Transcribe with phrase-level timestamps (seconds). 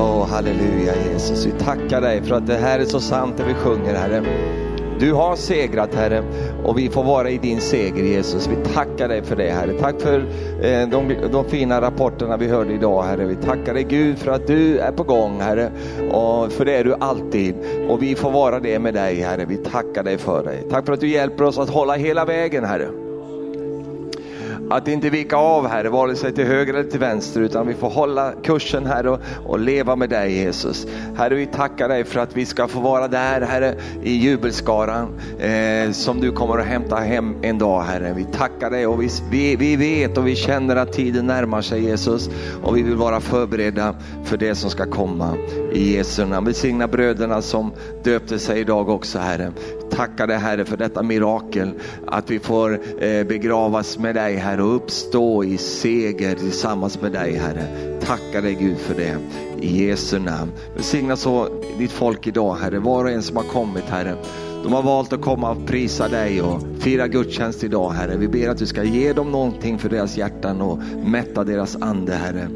[0.00, 1.46] Åh, halleluja Jesus.
[1.46, 4.22] Vi tackar dig för att det här är så sant det vi sjunger Herre.
[5.00, 6.22] Du har segrat Herre
[6.64, 8.46] och vi får vara i din seger Jesus.
[8.46, 9.72] Vi tackar dig för det Herre.
[9.72, 10.18] Tack för
[10.62, 13.24] eh, de, de, fina rapporterna vi hörde idag Herre.
[13.24, 15.70] Vi tackar dig Gud för att du är på gång Herre.
[16.10, 17.54] Och för det är du alltid.
[17.88, 19.44] Och vi får vara det med dig Herre.
[19.44, 20.66] Vi tackar dig för dig.
[20.70, 23.07] Tack för att du hjälper oss att hålla hela vägen Herre.
[24.70, 27.90] Att inte vika av Herre, vare sig till höger eller till vänster, utan vi får
[27.90, 30.86] hålla kursen Herre och, och leva med dig Jesus.
[31.16, 35.92] Herre, vi tackar dig för att vi ska få vara där Herre i jubelskaran eh,
[35.92, 38.12] som du kommer att hämta hem en dag Herre.
[38.16, 41.84] Vi tackar dig och vi, vi, vi vet och vi känner att tiden närmar sig
[41.84, 42.30] Jesus
[42.62, 45.36] och vi vill vara förberedda för det som ska komma
[45.72, 46.46] i Jesu namn.
[46.46, 47.72] Välsigna bröderna som
[48.04, 49.52] döpte sig idag också Herre
[49.90, 51.70] tackar dig Herre för detta mirakel.
[52.06, 57.36] Att vi får eh, begravas med dig Herre och uppstå i seger tillsammans med dig
[57.36, 57.98] Herre.
[58.00, 59.16] Tackar dig Gud för det.
[59.60, 60.52] I Jesu namn.
[60.74, 61.48] Välsigna så
[61.78, 64.16] ditt folk idag Herre, var och en som har kommit Herre.
[64.62, 68.16] De har valt att komma och prisa dig och fira gudstjänst idag Herre.
[68.16, 72.14] Vi ber att du ska ge dem någonting för deras hjärtan och mätta deras ande
[72.14, 72.48] Herre.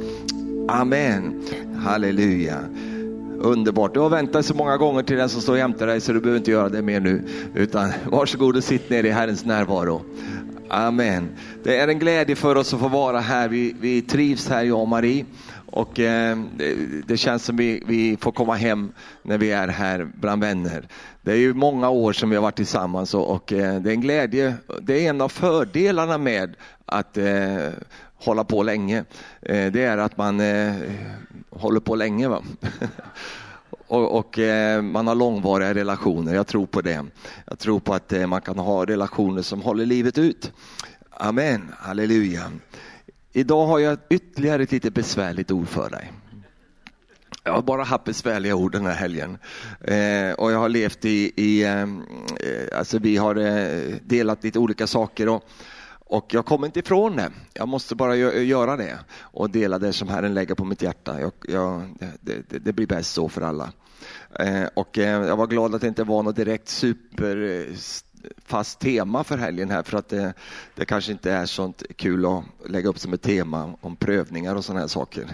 [0.69, 1.43] Amen.
[1.77, 2.59] Halleluja.
[3.39, 3.95] Underbart.
[3.95, 6.39] Du har väntat så många gånger till den som står jämte dig så du behöver
[6.39, 7.23] inte göra det mer nu.
[7.55, 10.03] Utan varsågod och sitt ner i Herrens närvaro.
[10.75, 11.29] Amen.
[11.63, 13.49] Det är en glädje för oss att få vara här.
[13.49, 15.25] Vi, vi trivs här, jag och Marie.
[15.67, 16.75] Och eh, det,
[17.07, 18.93] det, känns som vi, vi får komma hem
[19.23, 20.89] när vi är här bland vänner.
[21.23, 23.95] Det är ju många år som vi har varit tillsammans och, och eh, det är
[23.95, 24.55] en glädje.
[24.81, 26.55] Det är en av fördelarna med
[26.87, 27.69] att eh,
[28.15, 29.05] hålla på länge.
[29.43, 30.75] Eh, det är att man eh,
[31.51, 32.29] håller på länge.
[32.29, 32.43] Va?
[33.93, 36.35] och, och eh, man har långvariga relationer.
[36.35, 37.05] Jag tror på det.
[37.47, 40.53] Jag tror på att eh, man kan ha relationer som håller livet ut.
[41.11, 42.43] Amen, halleluja.
[43.33, 46.13] Idag har jag ytterligare ett lite besvärligt ord för dig.
[47.45, 49.39] Jag har bara haft besvärliga ord den här helgen.
[49.81, 51.87] Eh, och jag har levt i, i eh, eh
[52.79, 55.29] alltså vi har eh, delat lite olika saker.
[55.29, 55.45] Och,
[55.91, 57.31] och jag kommer inte ifrån det.
[57.55, 61.21] Jag måste bara göra det och dela det som Herren lägger på mitt hjärta.
[61.21, 61.83] Jag, jag,
[62.21, 63.73] det, det, det, blir bäst så för alla.
[64.39, 68.05] Eh, och eh, jag var glad att det inte var något direkt superfast
[68.85, 70.35] eh, tema för helgen här för att det,
[70.75, 74.65] det kanske inte är sånt kul att lägga upp som ett tema om prövningar och
[74.65, 75.27] sådana här saker.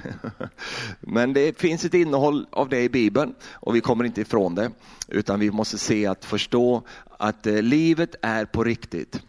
[1.00, 4.70] Men det finns ett innehåll av det i Bibeln och vi kommer inte ifrån det
[5.08, 6.82] utan vi måste se att förstå
[7.18, 9.22] att livet är på riktigt.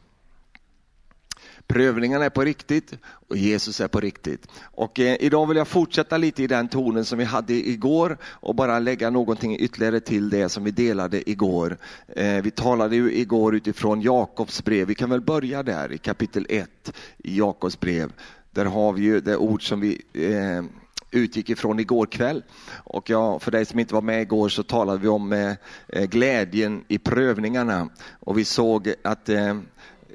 [1.74, 4.48] Prövningarna är på riktigt och Jesus är på riktigt.
[4.62, 8.56] Och eh, idag vill jag fortsätta lite i den tonen som vi hade igår och
[8.56, 11.78] bara lägga någonting ytterligare till det som vi delade igår.
[12.08, 14.88] Eh, vi talade ju igår utifrån Jakobs brev.
[14.88, 18.12] Vi kan väl börja där i kapitel 1 i Jakobs brev.
[18.52, 20.64] Där har vi ju det ord som vi eh,
[21.12, 22.44] utgick ifrån igår kväll.
[22.84, 25.54] Och jag, för dig som inte var med igår så talade vi om eh,
[25.88, 27.90] eh glädjen i prövningarna.
[28.20, 29.58] Och vi såg att eh,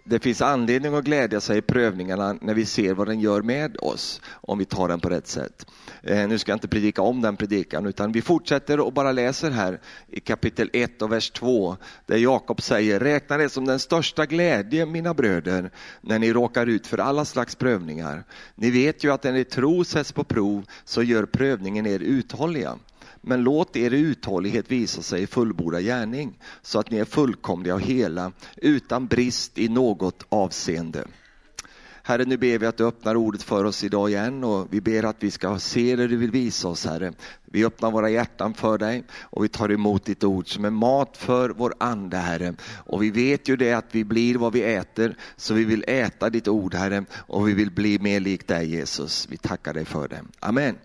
[0.04, 3.76] det finns anledning att glädja sig i prövningarna när vi ser vad den gör med
[3.76, 5.66] oss, om vi tar den på rätt sätt.
[6.02, 9.50] Eh, nu ska jag inte predika om den predikan, utan vi fortsätter och bara läser
[9.50, 11.76] här i kapitel 1 och vers 2,
[12.06, 15.70] där Jakob säger, räkna det som den största glädje, mina bröder,
[16.00, 18.24] när ni råkar ut för alla slags prövningar.
[18.54, 22.78] Ni vet ju att när ni tro sätts på prov, så gör prövningen er uthålliga.
[23.26, 27.80] Men låt er uthållighet visa sig i fullbordad gärning, så att ni är fullkomliga och
[27.80, 31.04] hela, utan brist i något avseende.
[32.06, 35.02] Herre, nu ber vi att du öppnar ordet för oss idag igen och vi ber
[35.02, 37.12] att vi ska se det du vill visa oss, Herre.
[37.44, 41.16] Vi öppnar våra hjärtan för dig och vi tar emot ditt ord som är mat
[41.16, 42.54] för vår ande, Herre.
[42.86, 46.30] Och vi vet ju det att vi blir vad vi äter, så vi vill äta
[46.30, 49.26] ditt ord, Herre, och vi vill bli mer lik dig, Jesus.
[49.30, 50.20] Vi tackar dig för det.
[50.40, 50.76] Amen.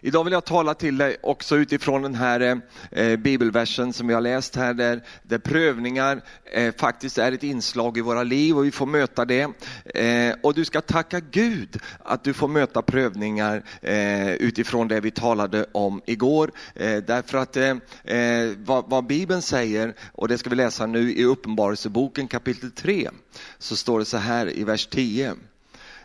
[0.00, 2.56] Idag vill jag tala till dig också utifrån den här eh,
[3.02, 6.22] eh, bibelversen som vi har läst här, där, där prövningar
[6.52, 9.42] eh, faktiskt är ett inslag i våra liv och vi får möta det.
[9.94, 15.10] Eh, och du ska tacka Gud att du får möta prövningar eh, utifrån det vi
[15.10, 16.52] talade om igår.
[16.74, 21.12] Eh, därför att eh, eh vad, vad Bibeln säger, och det ska vi läsa nu
[21.12, 23.10] i Uppenbarelseboken kapitel 3,
[23.58, 25.34] så står det så här i vers 10.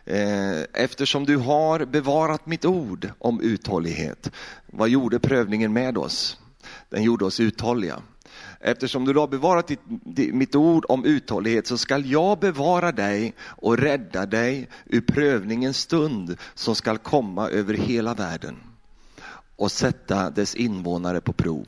[0.09, 4.31] Eh, eftersom du har bevarat mitt ord om uthållighet.
[4.65, 6.37] Vad gjorde prövningen med oss?
[6.89, 8.01] Den gjorde oss uthålliga.
[8.59, 13.77] Eftersom du har bevarat ditt, mitt ord om uthållighet så skall jag bevara dig och
[13.77, 18.55] rädda dig ur prövningens stund som skall komma över hela världen
[19.55, 21.67] och sätta dess invånare på prov.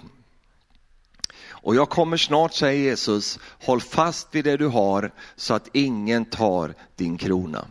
[1.50, 6.26] Och jag kommer snart, säger Jesus, håll fast vid det du har så att ingen
[6.26, 7.68] tar din krona.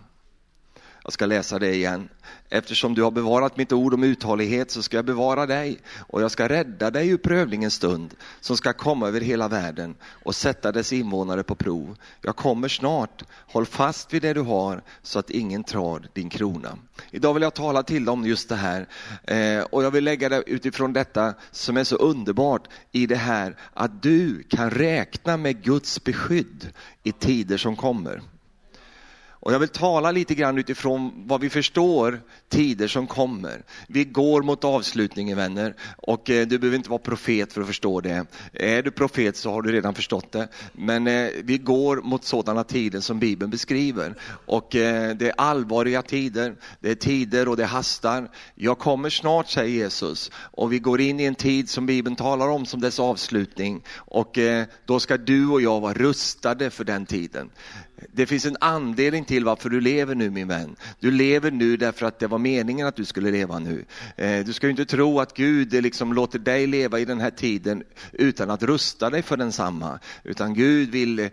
[1.10, 2.08] Jag ska läsa det igen.
[2.48, 6.30] eftersom du har bevarat mitt ord om uthållighet så ska jag bevara dig och jag
[6.30, 10.92] ska rädda dig ur prövningens stund som ska komma över hela världen och sätta dess
[10.92, 11.96] invånare på prov.
[12.22, 16.78] Jag kommer snart, håll fast vid det du har så att ingen tar din krona.
[17.10, 18.86] Idag vill jag tala till dig om just det här
[19.24, 23.56] eh, och jag vill lägga det utifrån detta som är så underbart i det här
[23.74, 26.68] att du kan räkna med Guds beskydd
[27.02, 28.22] i tider som kommer.
[29.42, 33.62] Och jag vill tala lite grann utifrån vad vi förstår tider som kommer.
[33.88, 38.00] Vi går mot avslutningen vänner och eh, du behöver inte vara profet för att förstå
[38.00, 38.26] det.
[38.52, 40.48] Är du profet så har du redan förstått det.
[40.72, 44.14] Men eh, vi går mot sådana tider som Bibeln beskriver.
[44.46, 48.30] Och eh, det är allvarliga tider, det är tider och det hastar.
[48.54, 52.48] Jag kommer snart säger Jesus och vi går in i en tid som Bibeln talar
[52.48, 53.82] om som dess avslutning.
[53.96, 54.38] Och
[54.86, 57.50] då ska du och jag vara rustade för den tiden.
[58.12, 60.76] Det finns en anledning till varför du lever nu min vän.
[61.00, 63.84] Du lever nu därför att det var meningen att du skulle leva nu.
[64.16, 67.30] Eh, du ska inte tro att Gud eh, liksom låter dig leva i den här
[67.30, 69.98] tiden utan att rusta dig för densamma.
[70.24, 71.28] Utan Gud vill, eh,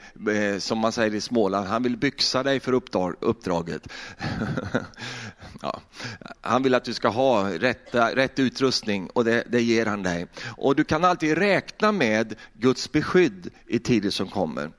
[0.60, 2.74] som man säger i Småland, han vill byxa dig för
[3.20, 3.88] uppdraget.
[5.62, 5.82] ja.
[6.42, 10.28] Han vill att du ska ha rätt, rätt utrustning och det, det ger han dig.
[10.58, 14.72] Och du kan alltid räkna med Guds beskydd i tider som kommer.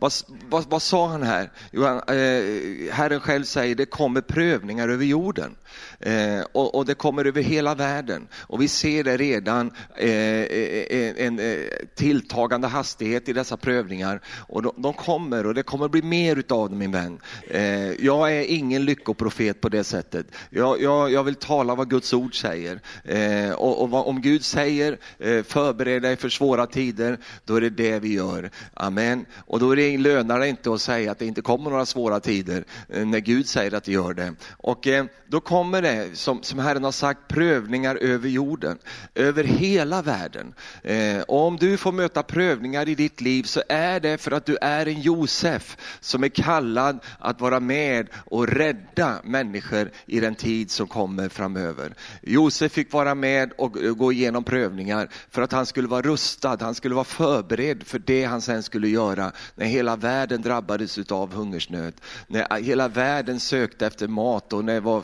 [0.00, 0.12] Vad,
[0.48, 1.50] vad, vad sa han här?
[1.72, 5.56] Jo, han, eh, Herren själv säger det kommer prövningar över jorden
[6.00, 8.28] eh, och, och, det kommer över hela världen.
[8.34, 11.40] Och vi ser det redan, eh, eh en, en
[11.94, 14.20] tilltagande hastighet i dessa prövningar.
[14.48, 17.18] Och de, de, kommer och det kommer bli mer utav dem min vän.
[17.50, 20.26] Eh, jag är ingen lyckoprofet på det sättet.
[20.50, 22.80] Jag, jag, jag vill tala vad Guds ord säger.
[23.04, 24.98] Eh, och, och vad, om Gud säger
[25.42, 28.50] förbered dig för svåra tider, då är det det vi gör.
[28.74, 29.26] Amen.
[29.46, 32.20] Och då är det lönar det inte att säga att det inte kommer några svåra
[32.20, 34.34] tider eh, när Gud säger att det gör det.
[34.50, 38.78] Och eh, då kommer det, som, som Herren har sagt, prövningar över jorden,
[39.14, 40.54] över hela världen.
[40.82, 44.56] Eh, om du får möta prövningar i ditt liv så är det för att du
[44.60, 50.70] är en Josef som är kallad att vara med och rädda människor i den tid
[50.70, 51.94] som kommer framöver.
[52.22, 56.74] Josef fick vara med och gå igenom prövningar för att han skulle vara rustad, han
[56.74, 61.94] skulle vara förberedd för det han sen skulle göra när hela världen drabbades av hungersnöd,
[62.26, 65.02] när hela världen sökte efter mat och när det var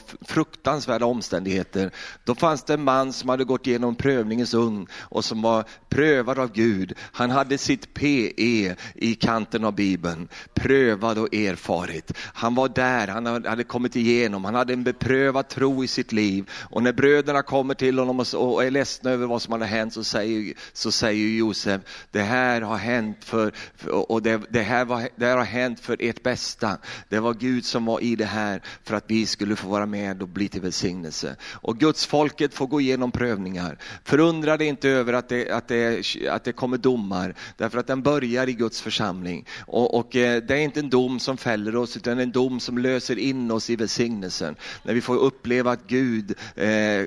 [0.76, 1.90] fruktansvärda omständigheter,
[2.24, 6.38] då fanns det en man som hade gått igenom prövningens ugn och som var prövad
[6.38, 6.92] av Gud.
[7.12, 12.12] Han hade sitt PE i kanten av Bibeln, prövad och erfarit.
[12.34, 16.50] Han var där, han hade kommit igenom, han hade en beprövad tro i sitt liv.
[16.70, 20.04] Och när bröderna kommer till honom och är ledsna över vad som hade hänt så
[20.04, 21.80] säger, så säger Josef,
[22.10, 23.52] det här har hänt för,
[23.90, 26.78] och det, det här, var, det här har hänt för ert bästa.
[27.08, 30.22] Det var Gud som var i det här för att vi skulle få vara med
[30.22, 31.36] och bli till välsignelse.
[31.52, 33.78] Och Guds folket får gå igenom prövningar.
[34.04, 38.02] Förundra dig inte över att det, att, det, att det kommer domar, därför att den
[38.02, 39.46] börjar i Guds församling.
[39.66, 42.78] Och, och eh, det är inte en dom som fäller oss, utan en dom som
[42.78, 44.56] löser in oss i välsignelsen.
[44.82, 47.06] När vi får uppleva att Gud eh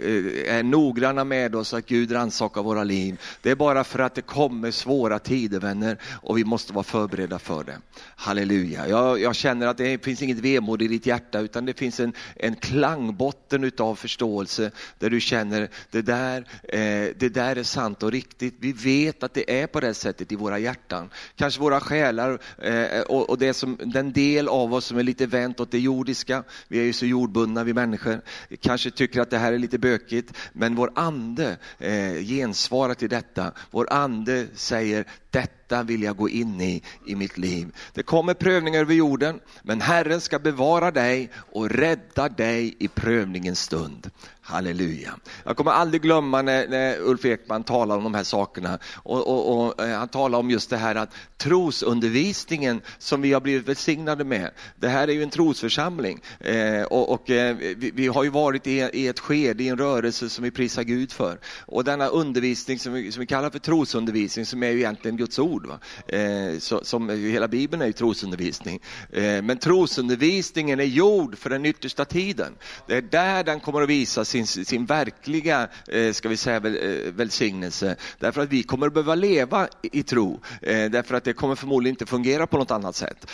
[0.50, 3.20] är noggranna med oss, att Gud rannsakar våra liv.
[3.42, 7.40] Det är bara för att det kommer svåra tider vänner och vi måste vara förberedda
[7.40, 7.78] för det.
[8.16, 8.88] Halleluja.
[8.88, 12.14] Jag, jag, känner att det finns inget vemod i ditt hjärta utan det finns en,
[12.36, 18.12] en klangbotten utav förståelse där du känner det där, eh, det där är sant och
[18.12, 18.56] riktigt.
[18.60, 21.10] Vi vet att det är på det sättet i våra hjärtan.
[21.36, 25.26] Kanske våra själar eh, och, och det som, den del av oss som är lite
[25.26, 26.44] vänt åt det jordiska.
[26.68, 28.22] Vi är ju så jordbundna vi människor.
[28.60, 33.52] Kanske tycker att det här är lite bökigt men vår ande eh, gensvarar till detta.
[33.72, 37.76] Vår ande säger detta vill jag gå in i, i mitt liv.
[37.94, 43.60] Det kommer prövningar över jorden, men Herren ska bevara dig och rädda dig i prövningens
[43.60, 44.12] stund.
[44.50, 45.14] Halleluja.
[45.44, 48.80] Jag kommer aldrig glömma när, när Ulf Ekman talar om de här sakerna.
[48.96, 53.42] Och, och, och, eh, han talar om just det här att trosundervisningen som vi har
[53.42, 54.52] blivit välsignade med.
[54.76, 58.68] Det här är ju en trosförsamling eh, och, och eh, vi, vi, har ju varit
[58.68, 61.40] i, i, ett skede, i en rörelse som vi prisar Gud för.
[61.66, 65.40] Och denna undervisning som vi, som vi kallar för trosundervisning som är ju egentligen Guds
[65.40, 65.70] ord.
[66.08, 68.80] Eh, så, som hela Bibeln är ju trosundervisning.
[69.12, 72.56] Eh, men trosundervisningen är gjord för den yttersta tiden.
[72.88, 77.14] Det är där den kommer att visa sin, sin verkliga eh, ska vi säga, eh,
[77.14, 77.96] välsignelse.
[78.20, 80.40] Därför att vi kommer att behöva leva i tro.
[80.62, 83.26] Eh, därför att det kommer förmodligen inte fungera på något annat sätt.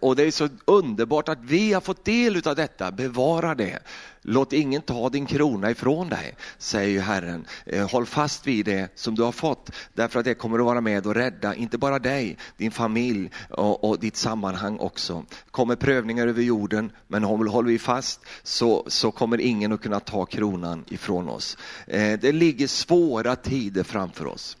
[0.00, 3.78] Och det är så underbart att vi har fått del av detta, bevara det.
[4.22, 7.46] Låt ingen ta din krona ifrån dig, säger ju Herren.
[7.66, 10.80] Eh, håll fast vid det som du har fått, därför att det kommer att vara
[10.80, 15.24] med och rädda, inte bara dig, din familj och, och ditt sammanhang också.
[15.50, 20.24] Kommer prövningar över jorden, men håller vi fast så, så kommer ingen att kunna ta
[20.24, 21.56] kronan ifrån oss.
[21.86, 24.56] Eh, det ligger svåra tider framför oss.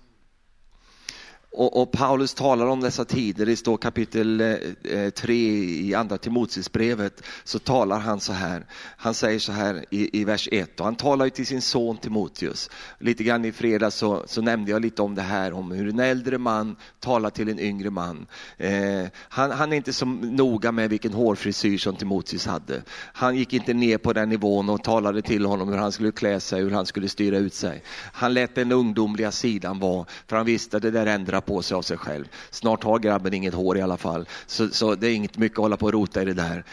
[1.52, 6.18] Och, och, Paulus talar om dessa tider, det står kapitel eh, eh, 3 i andra
[6.18, 8.66] Timoteusbrevet, så talar han så här.
[8.96, 11.96] Han säger så här i, i vers 1 och han talar ju till sin son
[11.96, 12.70] Timoteus.
[12.98, 16.00] Lite grann i fredags så, så, nämnde jag lite om det här, om hur en
[16.00, 18.26] äldre man talar till en yngre man.
[18.56, 22.82] Eh, han, han, är inte så noga med vilken hårfrisyr som Timoteus hade.
[23.12, 26.40] Han gick inte ner på den nivån och talade till honom hur han skulle klä
[26.40, 27.82] sig, hur han skulle styra ut sig.
[28.12, 31.74] Han lät den ungdomliga sidan vara, för han visste att det där ändrar på sig
[31.74, 32.28] av sig själv.
[32.50, 35.62] Snart har grabben inget hår i alla fall, så, så det är inget mycket att
[35.62, 36.64] hålla på och rota i det där.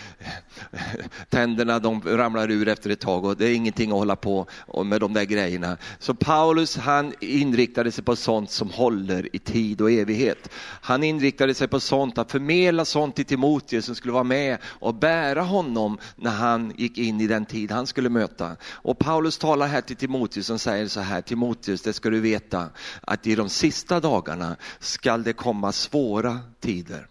[1.30, 4.48] Tänderna de ramlar ur efter ett tag och det är ingenting att hålla på
[4.86, 5.78] med de där grejerna.
[6.00, 10.50] Så Paulus han inriktade sig på sånt som håller i tid och evighet.
[10.82, 14.96] Han inriktade sig på sånt, att förmedla sånt till Timoteus som skulle vara med och
[14.96, 18.56] bära honom när han gick in i den tid han skulle möta.
[18.64, 22.70] Och Paulus talar här till Timoteus som säger så här, Timoteus det ska du veta
[23.02, 27.08] att i de sista dagarna skall det komma svåra tider.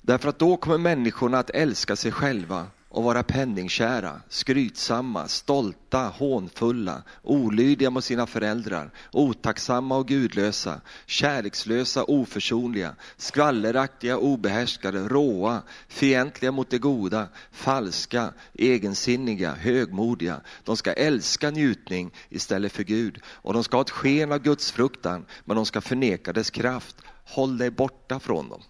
[0.00, 7.02] Därför att då kommer människorna att älska sig själva och vara penningkära, skrytsamma, stolta, hånfulla,
[7.22, 16.78] olydiga mot sina föräldrar, otacksamma och gudlösa, kärlekslösa, oförsonliga, skvalleraktiga, obehärskade, råa, fientliga mot det
[16.78, 20.40] goda, falska, egensinniga, högmodiga.
[20.64, 24.72] De ska älska njutning istället för Gud och de ska ha ett sken av Guds
[24.72, 26.96] fruktan, men de ska förneka dess kraft.
[27.24, 28.62] Håll dig borta från dem.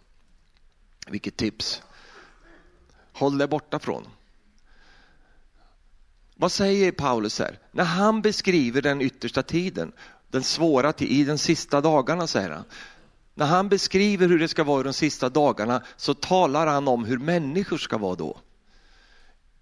[1.11, 1.83] Vilket tips!
[3.19, 4.07] Håll dig borta från.
[6.35, 7.59] Vad säger Paulus här?
[7.73, 9.93] När han beskriver den yttersta tiden,
[10.31, 12.65] den svåra tiden, i de sista dagarna säger han.
[13.35, 17.05] När han beskriver hur det ska vara i de sista dagarna så talar han om
[17.05, 18.39] hur människor ska vara då.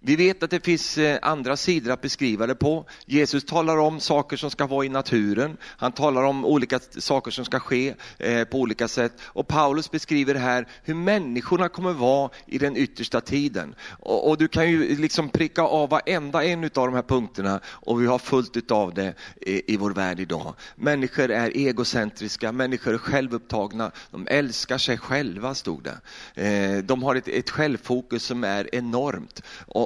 [0.01, 2.85] Vi vet att det finns eh, andra sidor att beskriva det på.
[3.07, 5.57] Jesus talar om saker som ska vara i naturen.
[5.63, 9.13] Han talar om olika saker som ska ske eh, på olika sätt.
[9.23, 13.75] Och Paulus beskriver här hur människorna kommer vara i den yttersta tiden.
[14.01, 18.07] Och, du kan ju liksom pricka av varenda en av de här punkterna och vi
[18.07, 20.55] har fullt av det i, vår värld idag.
[20.77, 25.99] Människor är egocentriska, människor är självupptagna, de älskar sig själva stod det.
[26.47, 29.43] Eh, de har ett, ett självfokus som är enormt.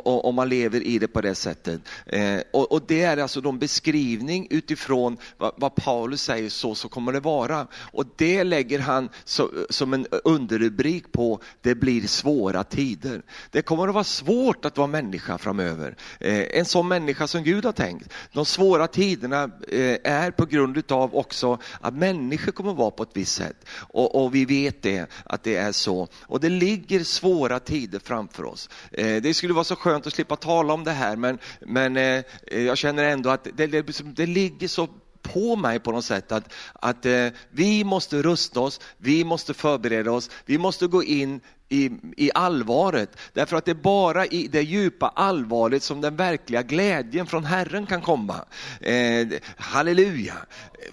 [0.06, 1.80] Och, om man lever i det på det sättet.
[2.06, 6.88] Eh, och, och, det är alltså de beskrivning utifrån vad, vad, Paulus säger, så, så
[6.88, 7.66] kommer det vara.
[7.92, 13.22] Och det lägger han så, som en underrubrik på, det blir svåra tider.
[13.50, 15.96] Det kommer att vara svårt att vara människa framöver.
[16.20, 18.12] Eh, en sån människa som Gud har tänkt.
[18.32, 23.02] De svåra tiderna eh, är på grund av också att människor kommer att vara på
[23.02, 23.64] ett visst sätt.
[23.72, 26.08] Och, och, vi vet det, att det är så.
[26.22, 28.68] Och det ligger svåra tider framför oss.
[28.92, 31.96] Eh, det skulle vara så skönt skönt att slippa tala om det här, men, men
[31.96, 34.88] eh, eh jag känner ändå att det, det, det ligger så
[35.22, 40.12] på mig på något sätt att, att eh, vi måste rusta oss, vi måste förbereda
[40.12, 43.16] oss, vi måste gå in i, i allvaret.
[43.32, 47.86] Därför att det är bara i det djupa allvaret som den verkliga glädjen från Herren
[47.86, 48.44] kan komma.
[48.80, 50.34] Eh, halleluja!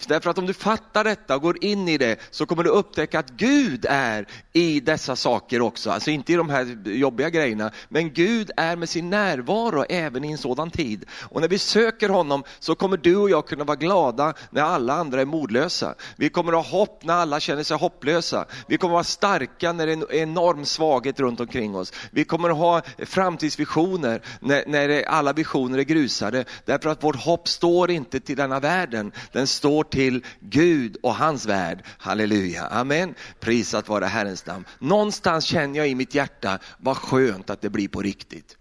[0.07, 3.19] Därför att om du fattar detta och går in i det så kommer du upptäcka
[3.19, 5.91] att Gud är i dessa saker också.
[5.91, 10.31] Alltså inte i de här jobbiga grejerna, men Gud är med sin närvaro även i
[10.31, 11.05] en sådan tid.
[11.21, 14.93] Och när vi söker honom så kommer du och jag kunna vara glada när alla
[14.93, 15.95] andra är modlösa.
[16.15, 18.45] Vi kommer att ha hopp när alla känner sig hopplösa.
[18.67, 21.93] Vi kommer att vara starka när det är en enorm svaghet runt omkring oss.
[22.11, 26.45] Vi kommer att ha framtidsvisioner när, när alla visioner är grusade.
[26.65, 31.45] Därför att vårt hopp står inte till denna världen, den står till Gud och hans
[31.45, 31.83] värld.
[31.97, 33.15] Halleluja, amen.
[33.39, 34.65] Prisat vare Herrens namn.
[34.79, 38.56] Någonstans känner jag i mitt hjärta, vad skönt att det blir på riktigt.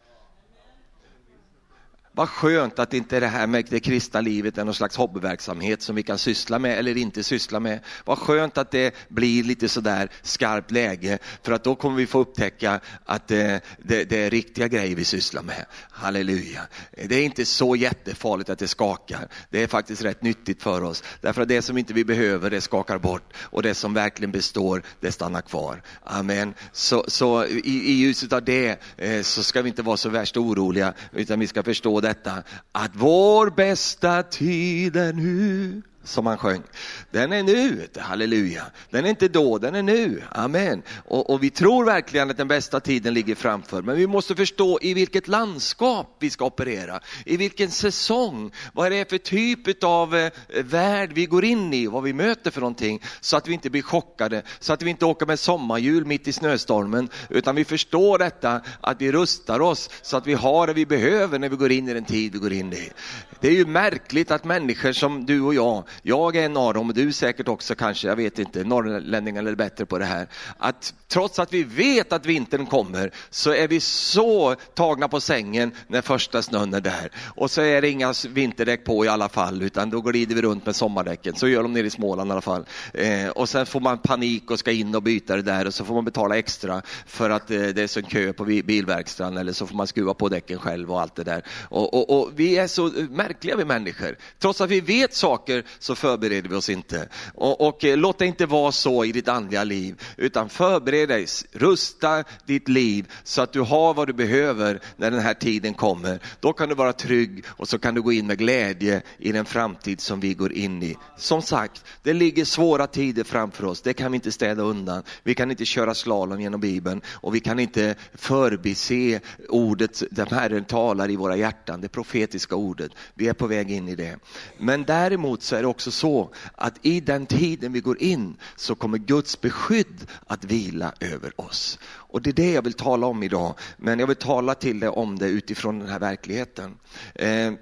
[2.16, 5.96] Vad skönt att inte det här med det kristna livet är någon slags hobbyverksamhet som
[5.96, 7.80] vi kan syssla med eller inte syssla med.
[8.04, 12.18] Vad skönt att det blir lite sådär skarpt läge för att då kommer vi få
[12.18, 15.66] upptäcka att det, det, det är riktiga grejer vi sysslar med.
[15.90, 16.60] Halleluja.
[17.08, 19.28] Det är inte så jättefarligt att det skakar.
[19.50, 21.02] Det är faktiskt rätt nyttigt för oss.
[21.20, 24.82] Därför att det som inte vi behöver det skakar bort och det som verkligen består
[25.00, 25.82] det stannar kvar.
[26.02, 26.54] Amen.
[26.72, 30.36] Så, så i, i ljuset av det eh, så ska vi inte vara så värst
[30.36, 36.62] oroliga utan vi ska förstå detta, att vår bästa tid är nu som han sjöng.
[37.10, 38.62] Den är nu, halleluja.
[38.90, 40.22] Den är inte då, den är nu.
[40.30, 40.82] Amen.
[41.04, 43.82] Och, och, vi tror verkligen att den bästa tiden ligger framför.
[43.82, 47.00] Men vi måste förstå i vilket landskap vi ska operera.
[47.24, 48.50] I vilken säsong.
[48.72, 50.30] Vad är det för typ av eh,
[50.64, 53.02] värld vi går in i, vad vi möter för någonting.
[53.20, 56.32] Så att vi inte blir chockade, så att vi inte åker med sommarhjul mitt i
[56.32, 57.08] snöstormen.
[57.30, 61.38] Utan vi förstår detta, att vi rustar oss så att vi har det vi behöver
[61.38, 62.92] när vi går in i den tid vi går in i.
[63.40, 66.88] Det är ju märkligt att människor som du och jag, jag är en av dem
[66.88, 70.28] och du säkert också kanske, jag vet inte, norrlänningar är bättre på det här.
[70.58, 75.72] Att trots att vi vet att vintern kommer så är vi så tagna på sängen
[75.88, 77.10] när första snön är där.
[77.34, 80.66] Och så är det inga vinterdäck på i alla fall utan då glider vi runt
[80.66, 81.34] med sommardäcken.
[81.34, 82.66] Så gör de nere i Småland i alla fall.
[82.94, 85.84] Eh, och sen får man panik och ska in och byta det där och så
[85.84, 89.52] får man betala extra för att eh, det är så en kö på bilverkstaden eller
[89.52, 91.42] så får man skruva på däcken själv och allt det där.
[91.68, 94.16] Och, och, och vi är så märkliga vi människor.
[94.38, 97.08] Trots att vi vet saker så förbereder vi oss inte.
[97.34, 101.26] Och, och eh, låt det inte vara så i ditt andliga liv, utan förbered dig,
[101.52, 106.20] rusta ditt liv så att du har vad du behöver när den här tiden kommer.
[106.40, 109.44] Då kan du vara trygg och så kan du gå in med glädje i den
[109.44, 110.96] framtid som vi går in i.
[111.16, 115.02] Som sagt, det ligger svåra tider framför oss, det kan vi inte städa undan.
[115.22, 120.64] Vi kan inte köra slalom genom Bibeln och vi kan inte förbise ordet som Herren
[120.64, 122.92] talar i våra hjärtan, det profetiska ordet.
[123.14, 124.16] Vi är på väg in i det.
[124.58, 128.74] Men däremot så är det också så att i den tiden vi går in så
[128.74, 131.78] kommer Guds beskydd att vila över oss.
[131.84, 134.88] Och det är det jag vill tala om idag, men jag vill tala till dig
[134.88, 136.78] om det utifrån den här verkligheten.
[137.14, 137.52] Eh,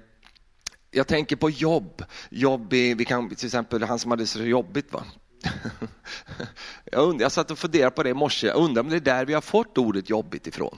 [0.91, 2.03] jag tänker på jobb.
[2.29, 4.93] jobb i, vi kan, till exempel han som hade så jobbigt.
[4.93, 5.03] Va?
[6.91, 8.99] jag, undrar, jag satt och funderade på det i morse, jag undrar om det är
[8.99, 10.77] där vi har fått ordet jobbigt ifrån.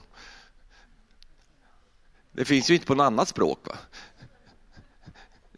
[2.31, 3.67] Det finns ju inte på något annat språk.
[3.67, 3.77] Va?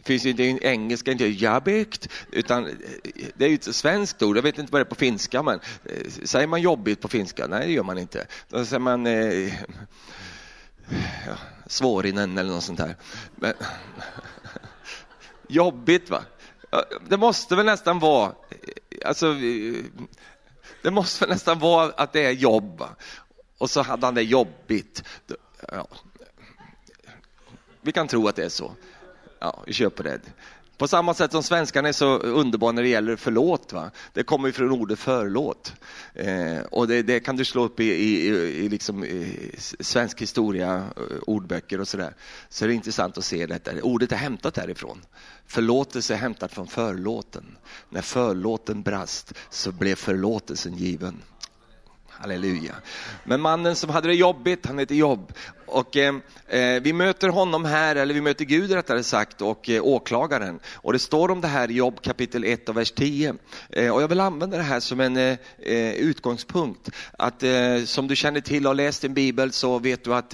[0.10, 2.74] Det finns inte i engelska, inte jabbigt, utan eh,
[3.36, 4.38] det är ju ett svenskt ord.
[4.38, 7.48] Jag vet inte vad det är på finska, men eh, säger man jobbigt på finska?
[7.48, 8.28] Nej, det gör man inte.
[8.48, 9.54] Då säger man eh,
[11.28, 11.36] ja,
[11.68, 12.96] svårinen eller något sånt där.
[13.36, 13.54] Men,
[15.48, 16.24] jobbigt, va?
[17.08, 19.34] Det måste väl nästan vara, eh, alltså,
[20.82, 22.84] det måste väl nästan vara att det är jobb.
[23.58, 25.04] Och så hade han det jobbigt.
[25.72, 25.88] Ja.
[27.82, 28.76] Vi kan tro att det är så
[29.40, 30.20] ja, vi köper det.
[30.80, 33.74] På samma sätt som svenskan är så underbar när det gäller förlåt.
[33.74, 33.92] Va?
[34.14, 35.74] Det kommer ju från ordet förlåt.
[36.14, 38.28] Eh, och det, det, kan du slå upp i, i,
[38.66, 42.14] i, liksom, i svensk historia, eh, ordböcker och sådär.
[42.50, 43.72] Så det är intressant att se detta.
[43.82, 45.02] Ordet är hämtat därifrån.
[45.48, 47.58] Förlåtelse är hämtat från förlåten.
[47.90, 51.22] När förlåten brast så blev förlåtelsen given.
[52.10, 52.76] Halleluja.
[53.24, 55.34] Men mannen som hade det jobbigt, han heter Jobb.
[55.72, 56.16] Och eh,
[56.48, 60.60] eh, vi möter honom här, eller vi möter Gud rättare sagt, och eh, åklagaren.
[60.76, 63.36] Och det står om det här i Jobb kapitel 1 och vers 10.
[63.70, 66.90] Eh, och jag vill använda det här som en eh, eh utgångspunkt.
[67.18, 70.34] Att eh, som du känner till och har läst din bibel så vet du att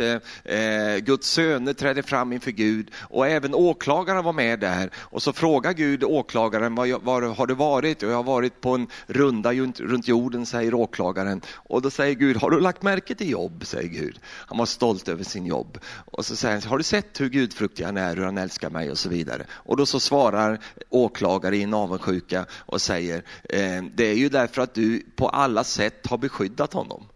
[1.00, 4.90] Guds söner trädde fram inför Gud och även åklagaren var med där.
[4.96, 8.04] Och så frågar Gud åklagaren, var, var har du varit?
[8.04, 11.42] Och jag har varit på en runda runt jorden, säger åklagaren.
[11.54, 13.66] Och då säger Gud, har du lagt märke till Jobb?
[13.66, 14.20] säger Gud.
[14.26, 15.78] Han var stolt över sin jobb.
[16.06, 18.92] Och så säger han, har du sett hur gudfruktig han är, hur han älskar mig
[18.92, 19.46] och så vidare.
[19.52, 20.60] Och då så svarar
[20.90, 25.64] åklagare i en avundsjuka och säger, eh, det är ju därför att du på alla
[25.64, 27.08] sätt har beskyddat honom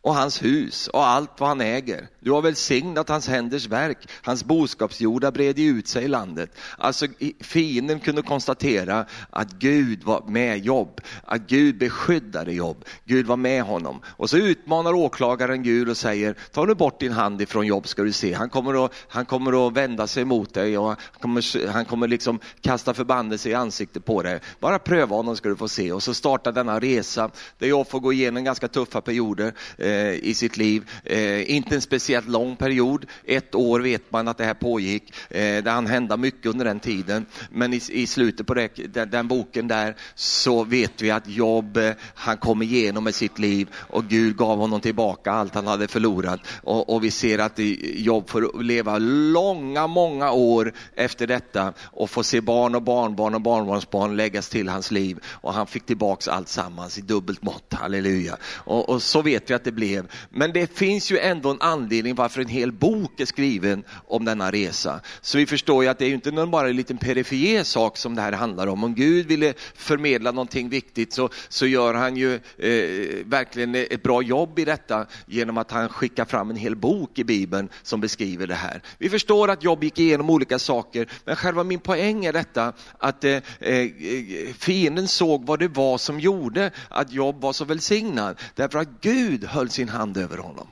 [0.00, 2.08] och hans hus och allt vad han äger.
[2.28, 3.98] Du har välsignat hans händers verk.
[4.22, 6.50] Hans boskapsjordar bred ut sig i landet.
[6.78, 7.06] Alltså
[7.40, 12.84] fienden kunde konstatera att Gud var med Jobb, att Gud beskyddade Jobb.
[13.04, 14.00] Gud var med honom.
[14.06, 18.02] Och så utmanar åklagaren Gud och säger, ta nu bort din hand ifrån Jobb ska
[18.02, 18.32] du se.
[18.32, 22.08] Han kommer att, han kommer att vända sig mot dig och han kommer, han kommer
[22.08, 24.40] liksom kasta förbannelse i ansiktet på dig.
[24.60, 25.92] Bara pröva honom ska du få se.
[25.92, 30.34] Och så startar denna resa där Jobb får gå igenom ganska tuffa perioder eh, i
[30.34, 30.90] sitt liv.
[31.04, 31.82] Eh, inte en
[32.18, 35.12] speciellt lång period, ett år vet man att det här pågick.
[35.30, 37.26] Eh, det hann hända mycket under den tiden.
[37.50, 41.76] Men i, i slutet på det, den, den, boken där så vet vi att Job,
[41.76, 45.88] eh, han kom igenom med sitt liv och Gud gav honom tillbaka allt han hade
[45.88, 46.40] förlorat.
[46.62, 52.22] Och, och vi ser att Job får leva långa, många år efter detta och få
[52.22, 55.18] se barn och barnbarn och barnbarnsbarn läggas till hans liv.
[55.42, 58.36] Och han fick tillbaks allt sammans i dubbelt mått, halleluja.
[58.66, 60.10] Och, och så vet vi att det blev.
[60.30, 64.24] Men det finns ju ändå en andlig anledning varför en hel bok är skriven om
[64.24, 65.00] denna resa.
[65.20, 68.22] Så vi förstår ju att det är inte bara en liten perifer sak som det
[68.22, 68.84] här handlar om.
[68.84, 74.22] Om Gud ville förmedla någonting viktigt så, så gör han ju eh, verkligen ett bra
[74.22, 78.46] jobb i detta genom att han skickar fram en hel bok i Bibeln som beskriver
[78.46, 78.82] det här.
[78.98, 83.24] Vi förstår att Jobb gick igenom olika saker, men själva min poäng är detta att
[83.24, 83.88] eh, eh
[84.58, 88.38] fienden såg vad det var som gjorde att Jobb var så välsignad.
[88.54, 90.68] Därför att Gud höll sin hand över honom.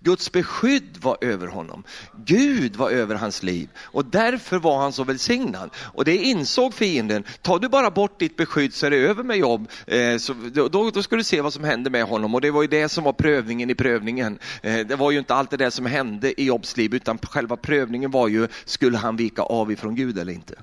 [0.00, 1.84] Guds beskydd var över honom.
[2.24, 5.70] Gud var över hans liv och därför var han så välsignad.
[5.76, 9.36] Och det insåg fienden, tar du bara bort ditt beskydd så är det över med
[9.36, 9.68] jobb.
[9.86, 12.62] Eh, så då, då ska du se vad som hände med honom och det var
[12.62, 14.38] ju det som var prövningen i prövningen.
[14.62, 17.56] Eh, det var ju inte allt det där som hände i Jobs liv utan själva
[17.56, 20.54] prövningen var ju, skulle han vika av ifrån Gud eller inte?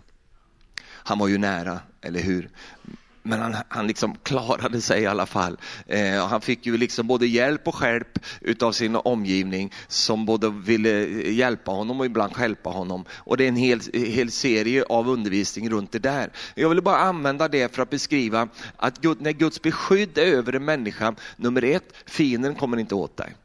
[1.06, 2.50] Han var ju nära, eller hur?
[3.24, 5.58] Men han, han liksom klarade sig i alla fall.
[5.88, 10.90] Eh, han fick ju liksom både hjälp och hjälp utav sin omgivning som både ville
[11.32, 13.06] hjälpa honom och ibland hjälpa honom.
[13.12, 16.32] Och det är en hel, hel serie av undervisning runt det där.
[16.56, 20.54] Jag vill bara använda det för att beskriva att Gud, när Guds beskydd är över
[20.54, 23.36] en människa, nummer ett, fienden kommer inte åt dig.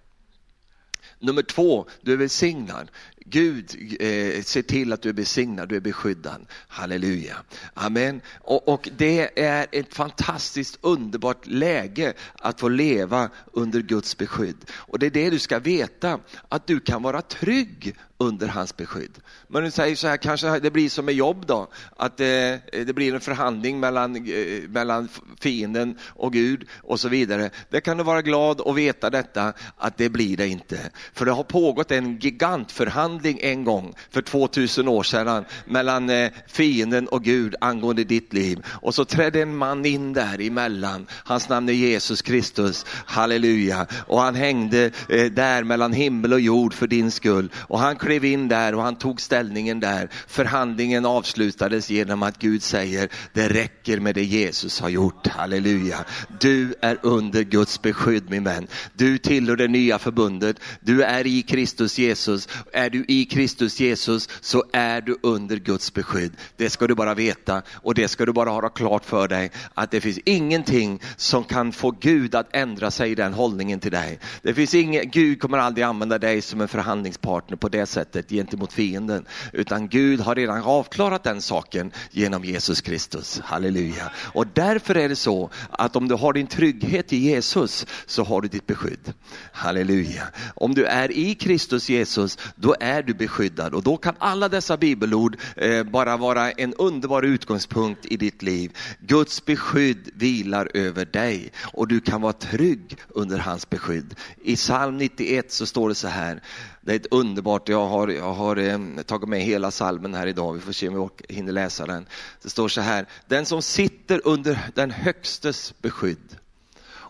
[1.20, 2.90] Nummer två, du är välsignad.
[3.30, 6.46] Gud eh, ser till att du är besignad, du är beskyddad.
[6.68, 7.36] Halleluja.
[7.74, 8.20] Amen.
[8.40, 14.70] Och, och, det är ett fantastiskt underbart läge att få leva under Guds beskydd.
[14.70, 19.18] Och det är det du ska veta, att du kan vara trygg under hans beskydd.
[19.48, 22.94] Men du säger så här, kanske det blir som med jobb då, att det, det
[22.94, 25.08] blir en förhandling mellan, eh, mellan
[25.40, 27.50] fienden och Gud och så vidare.
[27.70, 30.78] Det kan du vara glad och veta detta, att det blir det inte.
[31.12, 37.08] För det har pågått en gigantförhandling en gång för 2000 år sedan mellan eh, fienden
[37.08, 38.66] och Gud angående ditt liv.
[38.66, 41.06] Och så trädde en man in där emellan.
[41.10, 43.86] Hans namn är Jesus Kristus, halleluja.
[44.06, 44.90] Och han hängde
[45.32, 47.52] där mellan himmel och jord för din skull.
[47.56, 50.08] Och han klev in där och han tog ställningen där.
[50.26, 56.04] Förhandlingen avslutades genom att Gud säger, det räcker med det Jesus har gjort, halleluja.
[56.40, 58.66] Du är under Guds beskydd min vän.
[58.94, 62.48] Du tillhör det nya förbundet, du är i Kristus Jesus.
[62.72, 66.32] Är du i Kristus Jesus så är du under Guds beskydd.
[66.56, 69.90] Det ska du bara veta och det ska du bara ha klart för dig att
[69.90, 74.18] det finns ingenting som kan få Gud att ändra sig i den hållningen till dig.
[74.42, 78.30] Det finns ingen, Gud kommer aldrig använda dig som en förhandlingspartner på det sättet sättet
[78.30, 79.26] gentemot fienden.
[79.52, 83.40] Utan Gud har redan avklarat den saken genom Jesus Kristus.
[83.44, 84.12] Halleluja.
[84.32, 88.40] Och därför är det så att om du har din trygghet i Jesus så har
[88.40, 89.12] du ditt beskydd.
[89.52, 90.22] Halleluja.
[90.54, 94.76] Om du är i Kristus Jesus då är du beskyddad och då kan alla dessa
[94.76, 98.76] bibelord eh, bara vara en underbar utgångspunkt i ditt liv.
[99.00, 104.14] Guds beskydd vilar över dig och du kan vara trygg under hans beskydd.
[104.42, 106.42] I psalm 91 så står det så här,
[106.88, 110.52] det är ett underbart, jag har, jag har ehm, tagit med hela salmen här idag,
[110.52, 112.06] vi får se om vi hinner läsa den.
[112.42, 116.36] Det står så här, den som sitter under den högstes beskydd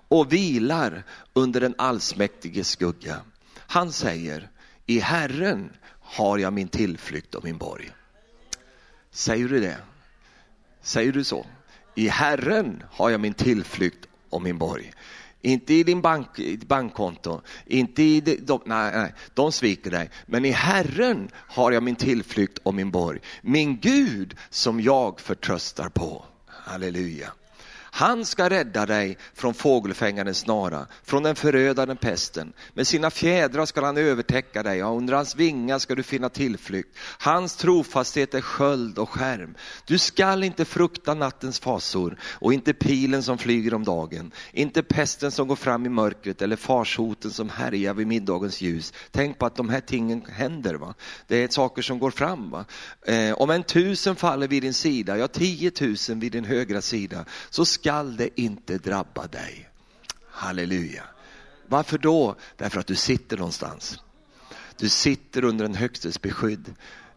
[0.08, 3.20] och vilar under den allsmäktiges skugga.
[3.56, 4.50] Han säger,
[4.86, 7.90] i Herren har jag min tillflykt och min borg.
[9.10, 9.76] Säger du det?
[10.82, 11.46] Säger du så?
[11.94, 14.92] I Herren har jag min tillflykt och min borg.
[15.42, 16.28] Inte i din bank,
[16.66, 20.10] bankkonto, inte i de, nej, nej, de sviker dig.
[20.26, 23.20] Men i Herren har jag min tillflykt och min borg.
[23.42, 26.24] Min Gud som jag förtröstar på.
[26.46, 27.32] Halleluja.
[27.98, 32.52] Han ska rädda dig från fågelfängarens snara, från den förödande pesten.
[32.74, 36.96] Med sina fjädrar ska han övertäcka dig och under hans vingar ska du finna tillflykt.
[37.18, 39.54] Hans trofasthet är sköld och skärm.
[39.86, 45.30] Du skall inte frukta nattens fasor och inte pilen som flyger om dagen, inte pesten
[45.30, 48.92] som går fram i mörkret eller farshoten som härjar vid middagens ljus.
[49.10, 50.74] Tänk på att de här tingen händer.
[50.74, 50.94] Va?
[51.26, 52.50] Det är saker som går fram.
[52.50, 52.64] Va?
[53.06, 57.64] Eh, om en tusen faller vid din sida, ja tiotusen vid din högra sida, så
[57.88, 59.70] skall det inte drabba dig.
[60.30, 61.02] Halleluja.
[61.66, 62.36] Varför då?
[62.56, 64.00] Därför att du sitter någonstans.
[64.76, 66.74] Du sitter under en högstes beskydd.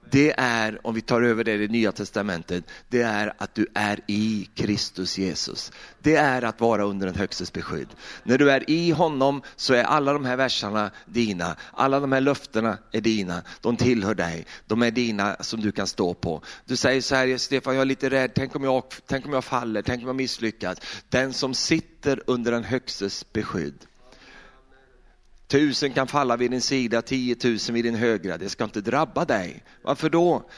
[0.10, 3.68] Det är, om vi tar över det i det nya testamentet, det är att du
[3.74, 5.72] är i Kristus Jesus.
[6.00, 7.88] Det är att vara under den högstes beskydd.
[8.24, 11.56] När du är i honom så är alla de här verserna dina.
[11.72, 13.42] Alla de här löftena är dina.
[13.62, 14.46] De tillhör dig.
[14.68, 16.42] De är dina som du kan stå på.
[16.66, 19.44] Du säger så här, Stefan jag är lite rädd, tänk om jag, tänk om jag
[19.44, 20.78] faller, tänk om jag misslyckas.
[21.10, 23.86] Den som sitter under den högstes beskydd
[25.52, 28.38] Tusen kan falla vid din sida, tiotusen vid din högra.
[28.38, 29.64] Det ska inte drabba dig.
[29.82, 30.50] Varför då?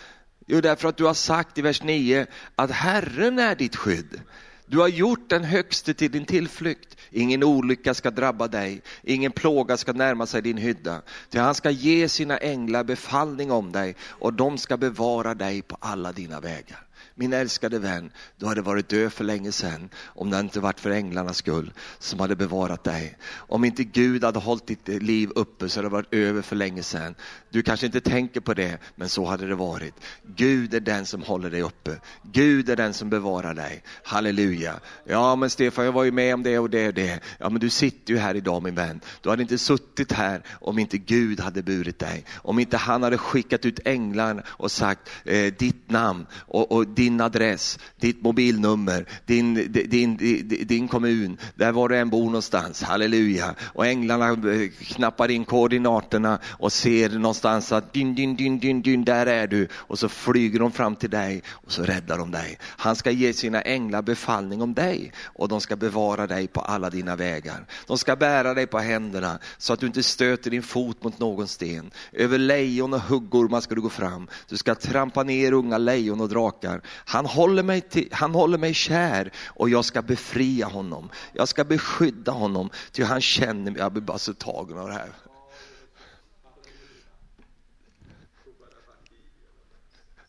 [0.47, 2.25] Jo, därför att du har sagt i vers 9
[2.55, 4.21] att Herren är ditt skydd.
[4.65, 6.97] Du har gjort den högste till din tillflykt.
[7.09, 11.01] Ingen olycka ska drabba dig, ingen plåga ska närma sig din hydda.
[11.29, 15.77] Till han ska ge sina änglar befallning om dig och de ska bevara dig på
[15.79, 16.87] alla dina vägar.
[17.15, 20.89] Min älskade vän, du hade varit död för länge sedan om det inte varit för
[20.89, 23.17] änglarnas skull som hade bevarat dig.
[23.35, 26.83] Om inte Gud hade hållit ditt liv uppe så hade det varit över för länge
[26.83, 27.15] sedan.
[27.49, 29.93] Du kanske inte tänker på det, men så hade det varit.
[30.35, 31.99] Gud är den som håller dig uppe.
[32.21, 33.83] Gud är den som bevarar dig.
[34.03, 34.79] Halleluja.
[35.05, 37.19] Ja, men Stefan, jag var ju med om det och det och det.
[37.37, 39.01] Ja, men du sitter ju här idag min vän.
[39.21, 42.25] Du hade inte suttit här om inte Gud hade burit dig.
[42.35, 47.21] Om inte han hade skickat ut änglar och sagt eh, ditt namn och, och din
[47.21, 52.83] adress, ditt mobilnummer, din, din, din, din kommun, där var du än bor någonstans.
[52.83, 53.55] Halleluja.
[53.73, 59.03] Och änglarna eh, knappar in koordinaterna och ser någonstans att din, din, din, din, din,
[59.03, 59.67] där är du.
[59.73, 62.57] Och så flyger de fram till dig och så räddar de dig.
[62.61, 66.89] Han ska ge sina änglar befallning om dig och de ska bevara dig på alla
[66.89, 67.65] dina vägar.
[67.87, 71.47] De ska bära dig på händerna så att du inte stöter din fot mot någon
[71.47, 71.91] sten.
[72.11, 74.27] Över lejon och huggormar ska du gå fram.
[74.49, 76.81] Du ska trampa ner unga lejon och drakar.
[76.95, 81.09] Han håller, mig till, han håller mig kär och jag ska befria honom.
[81.33, 83.81] Jag ska beskydda honom, ty han känner mig.
[83.81, 85.09] Jag blir bara så tagen av det här.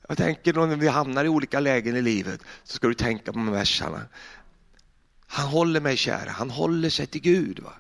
[0.08, 3.38] Jag tänker när vi hamnar i olika lägen i livet så ska du tänka på
[3.38, 4.02] de här verserna.
[5.26, 7.60] Han håller mig kär, han håller sig till Gud.
[7.60, 7.72] Va?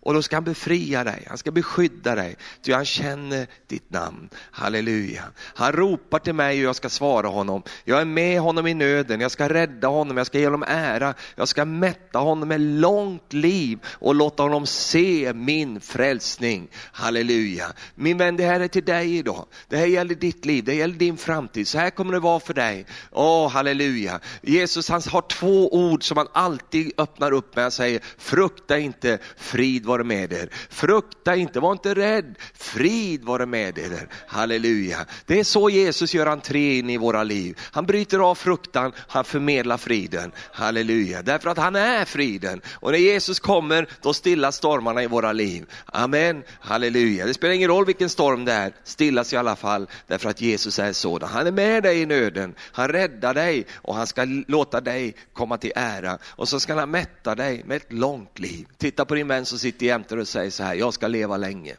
[0.00, 4.28] Och då ska han befria dig, han ska beskydda dig, ty han känner ditt namn.
[4.50, 5.24] Halleluja.
[5.36, 7.62] Han ropar till mig och jag ska svara honom.
[7.84, 11.14] Jag är med honom i nöden, jag ska rädda honom, jag ska ge honom ära,
[11.36, 16.68] jag ska mätta honom med långt liv och låta honom se min frälsning.
[16.92, 17.66] Halleluja.
[17.94, 19.46] Min vän, det här är till dig idag.
[19.68, 21.68] Det här gäller ditt liv, det gäller din framtid.
[21.68, 22.86] Så här kommer det vara för dig.
[23.10, 24.20] Åh, halleluja.
[24.42, 27.64] Jesus han har två ord som han alltid öppnar upp med.
[27.64, 30.48] Han säger, frukta inte, frid vare med er.
[30.70, 34.08] Frukta inte, var inte rädd, frid vare med er.
[34.26, 35.06] Halleluja.
[35.26, 37.58] Det är så Jesus gör entré in i våra liv.
[37.72, 40.32] Han bryter av fruktan, han förmedlar friden.
[40.52, 42.60] Halleluja, därför att han är friden.
[42.74, 45.66] Och när Jesus kommer, då stillas stormarna i våra liv.
[45.86, 47.26] Amen, halleluja.
[47.26, 50.78] Det spelar ingen roll vilken storm det är, stillas i alla fall därför att Jesus
[50.78, 51.28] är sådan.
[51.28, 55.58] Han är med dig i nöden, han räddar dig och han ska låta dig komma
[55.58, 56.18] till ära.
[56.24, 58.66] Och så ska han mätta dig med ett långt liv.
[58.76, 61.36] Titta på din vän som sitter Sitter jämte och säger så här, jag ska leva
[61.36, 61.76] länge.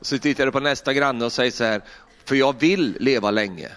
[0.00, 1.82] Så tittar du på nästa granne och säger så här,
[2.24, 3.68] för jag vill leva länge.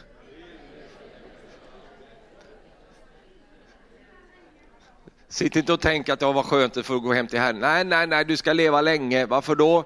[5.30, 7.60] Sitt inte och tänk att det var skönt att få gå hem till Herren.
[7.60, 9.26] Nej, nej, nej, du ska leva länge.
[9.26, 9.84] Varför då?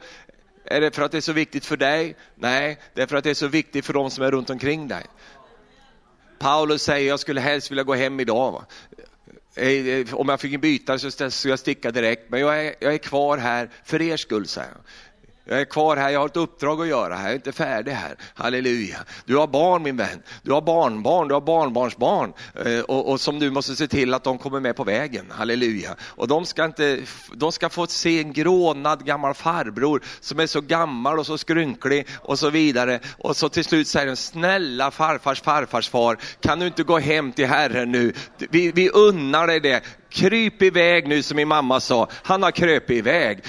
[0.65, 2.15] Är det för att det är så viktigt för dig?
[2.35, 4.87] Nej, det är för att det är så viktigt för de som är runt omkring
[4.87, 5.05] dig.
[6.39, 8.65] Paulus säger, jag skulle helst vilja gå hem idag.
[9.55, 12.75] Eh, eh, om jag fick en bytare så skulle jag sticka direkt, men jag är,
[12.79, 14.81] jag är kvar här för er skull, säger han.
[15.45, 17.91] Jag är kvar här, jag har ett uppdrag att göra här, jag är inte färdig
[17.91, 18.15] här.
[18.33, 18.97] Halleluja.
[19.25, 22.33] Du har barn min vän, du har barnbarn, du har barnbarnsbarn
[22.65, 25.25] eh, och, och, som du måste se till att de kommer med på vägen.
[25.31, 25.95] Halleluja.
[26.01, 26.99] Och de ska, inte,
[27.35, 32.07] de ska få se en grånad gammal farbror som är så gammal och så skrynklig
[32.13, 32.99] och så vidare.
[33.17, 37.31] Och så till slut säger de, snälla farfars farfars far, kan du inte gå hem
[37.31, 38.13] till Herren nu?
[38.37, 39.83] Vi, vi unnar dig det.
[40.11, 42.07] Kryp iväg nu som min mamma sa.
[42.23, 43.39] Han har krupit iväg.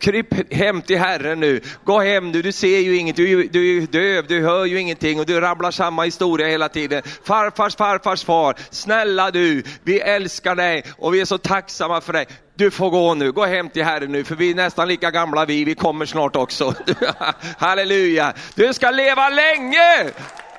[0.00, 1.60] Kryp hem till Herren nu.
[1.84, 4.80] Gå hem nu, du ser ju inget, du, är, du är döv, du hör ju
[4.80, 7.02] ingenting och du rabblar samma historia hela tiden.
[7.24, 12.26] Farfars farfars far, snälla du, vi älskar dig och vi är så tacksamma för dig.
[12.54, 15.44] Du får gå nu, gå hem till Herren nu, för vi är nästan lika gamla
[15.44, 16.74] vi, vi kommer snart också.
[17.58, 18.32] Halleluja!
[18.54, 20.10] Du ska leva länge!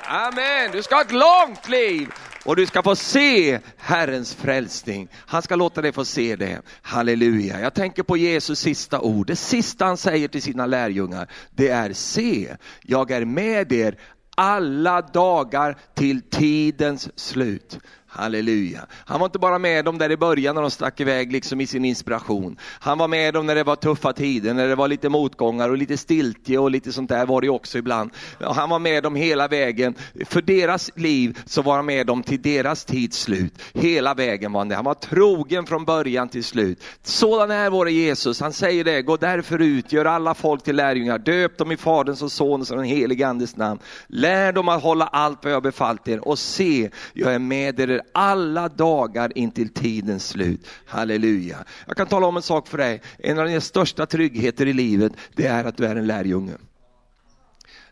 [0.03, 2.09] Amen, du ska ha ett långt liv
[2.47, 5.09] och du ska få se Herrens frälsning.
[5.13, 6.61] Han ska låta dig få se det.
[6.81, 7.61] Halleluja.
[7.61, 9.27] Jag tänker på Jesus sista ord.
[9.27, 13.97] Det sista han säger till sina lärjungar, det är se, jag är med er
[14.35, 17.79] alla dagar till tidens slut.
[18.09, 18.85] Halleluja.
[19.05, 21.67] Han var inte bara med dem där i början när de stack iväg liksom i
[21.67, 22.57] sin inspiration.
[22.79, 25.77] Han var med dem när det var tuffa tider, när det var lite motgångar och
[25.77, 28.11] lite stiltje och lite sånt där var det också ibland.
[28.39, 29.95] Han var med dem hela vägen.
[30.25, 33.61] För deras liv så var han med dem till deras tids slut.
[33.73, 34.75] Hela vägen var han det.
[34.75, 36.83] Han var trogen från början till slut.
[37.03, 38.41] Sådan är vår Jesus.
[38.41, 42.21] Han säger det, gå därför ut, gör alla folk till lärjungar, döp dem i Faderns
[42.21, 43.79] och Sonens och den helige Andes namn.
[44.07, 48.01] Lär dem att hålla allt vad jag befallt er och se, jag är med er
[48.13, 50.67] alla dagar intill tidens slut.
[50.85, 51.57] Halleluja.
[51.87, 55.13] Jag kan tala om en sak för dig, en av dina största tryggheter i livet,
[55.35, 56.53] det är att du är en lärjunge.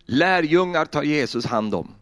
[0.05, 1.95] Lärjungar tar Jesus hand om.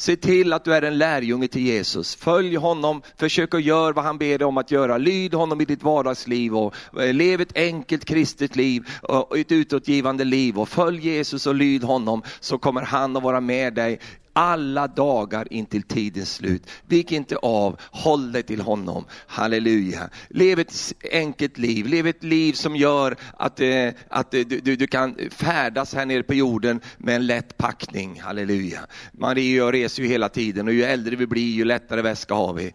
[0.00, 2.16] Se till att du är en lärjunge till Jesus.
[2.16, 4.98] Följ honom, försök att göra vad han ber dig om att göra.
[4.98, 10.24] Lyd honom i ditt vardagsliv och eh, lev ett enkelt kristet liv och ett utåtgivande
[10.24, 14.00] liv och följ Jesus och lyd honom så kommer han att vara med dig
[14.38, 16.70] alla dagar intill tidens slut.
[16.86, 19.04] Vik inte av, håll dig till honom.
[19.26, 20.10] Halleluja.
[20.28, 24.76] Lev ett enkelt liv, lev ett liv som gör att, eh, att eh, du, du,
[24.76, 28.20] du, kan färdas här nere på jorden med en lätt packning.
[28.20, 28.80] Halleluja.
[29.12, 32.34] Marie och jag reser ju hela tiden och ju äldre vi blir ju lättare väska
[32.34, 32.72] har vi.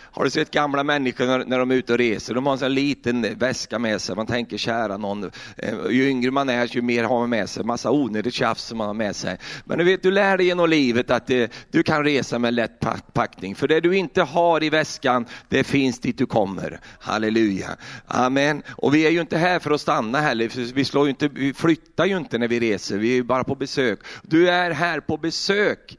[0.00, 2.34] Har du sett gamla människor när, när de är ute och reser?
[2.34, 4.16] De har en sån liten väska med sig.
[4.16, 5.30] Man tänker kära någon.
[5.56, 7.64] Eh, ju yngre man är ju mer har man med sig.
[7.64, 9.38] Massa onödigt tjafs som man har med sig.
[9.64, 12.80] Men du vet, du lär dig genom livet att det, du kan resa med lätt
[13.12, 13.54] packning.
[13.54, 16.80] För det du inte har i väskan, det finns dit du kommer.
[16.98, 17.76] Halleluja.
[18.06, 18.62] Amen.
[18.70, 20.72] Och vi är ju inte här för att stanna heller.
[20.74, 24.00] Vi, slår inte, vi flyttar ju inte när vi reser, vi är bara på besök.
[24.22, 25.96] Du är här på besök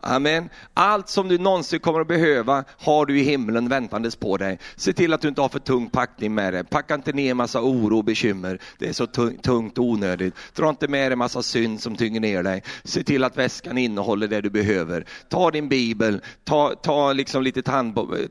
[0.00, 0.48] Amen.
[0.74, 4.58] Allt som du någonsin kommer att behöva har du i himlen väntandes på dig.
[4.76, 6.64] Se till att du inte har för tung packning med dig.
[6.64, 8.60] Packa inte ner massa oro och bekymmer.
[8.78, 9.06] Det är så
[9.42, 10.34] tungt och onödigt.
[10.54, 12.62] Dra inte med dig massa synd som tynger ner dig.
[12.84, 15.06] Se till att väskan innehåller det du behöver.
[15.28, 17.62] Ta din bibel, ta, ta liksom lite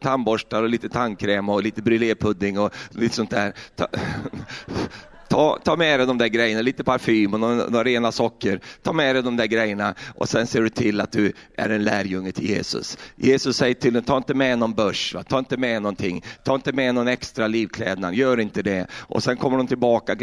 [0.02, 3.54] tandborstar och lite tandkräm och lite brillépudding och lite sånt där.
[3.76, 3.88] Ta,
[5.30, 8.60] Ta, ta med dig de där grejerna, lite parfym och några, några rena socker.
[8.84, 11.84] Ta med dig de där grejerna och sen ser du till att du är en
[11.84, 12.98] lärjunge till Jesus.
[13.16, 15.24] Jesus säger till dig, ta inte med någon börs, va?
[15.24, 18.88] ta inte med någonting, ta inte med någon extra livklädnad, gör inte det.
[18.94, 20.16] Och sen kommer de tillbaka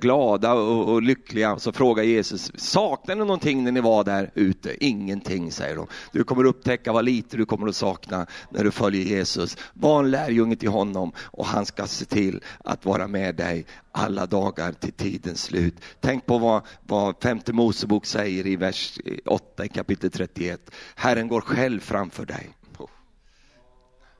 [0.00, 4.30] glada och, och lyckliga och så frågar Jesus, saknar ni någonting när ni var där
[4.34, 4.84] ute?
[4.84, 5.86] Ingenting, säger de.
[6.12, 9.56] Du kommer upptäcka vad lite du kommer att sakna när du följer Jesus.
[9.72, 14.26] Var en lärjunge till honom och han ska se till att vara med dig alla
[14.26, 15.74] dagar dagar till tidens slut.
[16.00, 20.70] Tänk på vad, vad femte Mosebok säger i vers 8 i kapitel 31.
[20.94, 22.50] Herren går själv framför dig.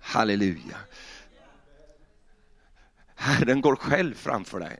[0.00, 0.76] Halleluja.
[3.14, 4.78] Herren går själv framför dig.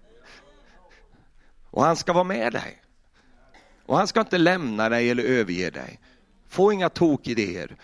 [1.70, 2.82] Och han ska vara med dig.
[3.86, 6.00] Och han ska inte lämna dig eller överge dig.
[6.48, 7.76] Få inga tokidéer.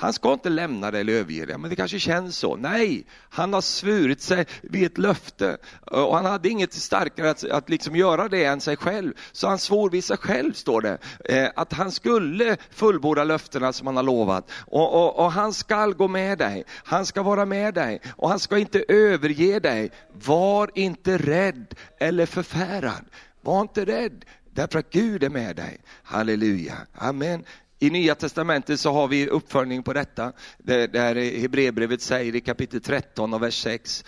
[0.00, 2.56] Han ska inte lämna dig eller överge dig, men det kanske känns så.
[2.56, 7.68] Nej, han har svurit sig vid ett löfte och han hade inget starkare att, att
[7.68, 9.12] liksom göra det än sig själv.
[9.32, 13.86] Så han svor vid sig själv, står det, eh, att han skulle fullborda löftena som
[13.86, 14.50] han har lovat.
[14.66, 18.38] Och, och, och, han skall gå med dig, han ska vara med dig och han
[18.38, 19.90] ska inte överge dig.
[20.12, 23.04] Var inte rädd eller förfärad.
[23.40, 25.80] Var inte rädd, därför att Gud är med dig.
[26.02, 27.44] Halleluja, amen.
[27.80, 33.34] I Nya Testamentet så har vi uppföljning på detta, där Hebreerbrevet säger i kapitel 13
[33.34, 34.04] och vers 6,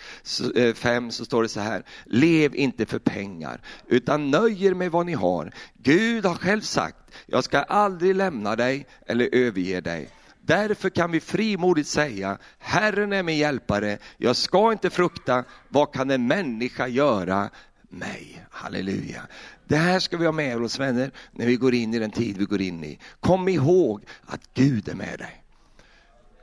[0.75, 4.91] 5 eh, så står det så här, lev inte för pengar, utan nöj er med
[4.91, 5.51] vad ni har.
[5.73, 10.09] Gud har själv sagt, jag ska aldrig lämna dig eller överge dig.
[10.41, 16.11] Därför kan vi frimodigt säga, Herren är min hjälpare, jag ska inte frukta, vad kan
[16.11, 17.49] en människa göra
[17.91, 18.45] mig?
[18.51, 19.21] Halleluja.
[19.67, 22.37] Det här ska vi ha med oss vänner när vi går in i den tid
[22.37, 22.99] vi går in i.
[23.19, 25.43] Kom ihåg att Gud är med dig.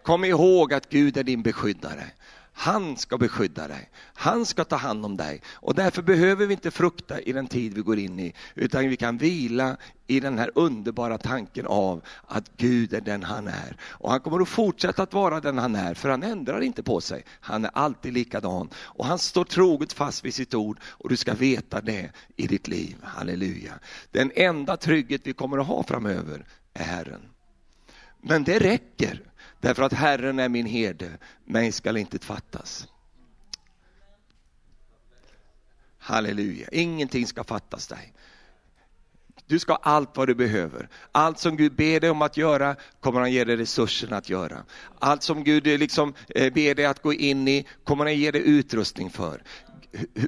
[0.03, 2.05] Kom ihåg att Gud är din beskyddare.
[2.61, 3.91] Han ska beskydda dig.
[4.15, 5.43] Han ska ta hand om dig.
[5.55, 8.97] Och därför behöver vi inte frukta i den tid vi går in i, utan vi
[8.97, 13.77] kan vila i den här underbara tanken av att Gud är den han är.
[13.83, 17.01] Och han kommer att fortsätta att vara den han är, för han ändrar inte på
[17.01, 17.25] sig.
[17.41, 18.69] Han är alltid likadan.
[18.77, 22.69] Och han står troget fast vid sitt ord och du ska veta det i ditt
[22.69, 22.97] liv.
[23.03, 23.73] Halleluja.
[24.11, 26.45] Den enda trygghet vi kommer att ha framöver
[26.75, 27.21] är Herren.
[28.21, 29.28] Men det räcker.
[29.61, 32.89] Därför att Herren är min herde, mig skall inte fattas.
[35.99, 38.13] Halleluja, ingenting ska fattas dig.
[39.47, 40.89] Du ska ha allt vad du behöver.
[41.13, 44.65] Allt som Gud ber dig om att göra kommer han ge dig resurserna att göra.
[44.99, 48.31] Allt som Gud eh, liksom eh, ber dig att gå in i kommer han ge
[48.31, 49.43] dig utrustning för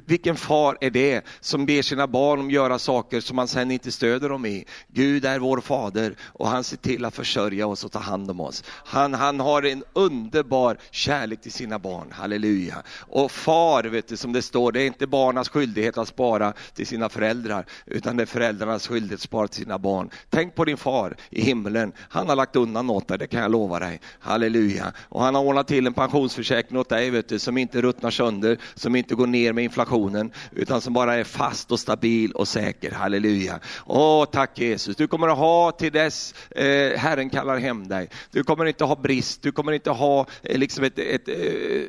[0.05, 3.71] vilken far är det som ber sina barn om att göra saker som man sen
[3.71, 4.65] inte stöder dem i?
[4.87, 8.39] Gud är vår fader och han ser till att försörja oss och ta hand om
[8.39, 8.63] oss.
[8.67, 12.83] Han, han har en underbar kärlek till sina barn, halleluja.
[12.99, 16.87] Och far, vet du, som det står, det är inte barnens skyldighet att spara till
[16.87, 20.09] sina föräldrar, utan det är föräldrarnas skyldighet att spara till sina barn.
[20.29, 23.51] Tänk på din far i himlen, han har lagt undan åt dig, det kan jag
[23.51, 23.99] lova dig.
[24.19, 24.93] Halleluja.
[25.09, 28.57] Och han har ordnat till en pensionsförsäkring åt dig, vet du, som inte ruttnar sönder,
[28.73, 32.91] som inte går ner med inflationen, utan som bara är fast och stabil och säker.
[32.91, 33.59] Halleluja.
[33.85, 34.95] Åh, tack Jesus.
[34.95, 38.09] Du kommer att ha till dess eh, Herren kallar hem dig.
[38.31, 41.35] Du kommer inte ha brist, du kommer inte ha eh, liksom ett, ett, eh,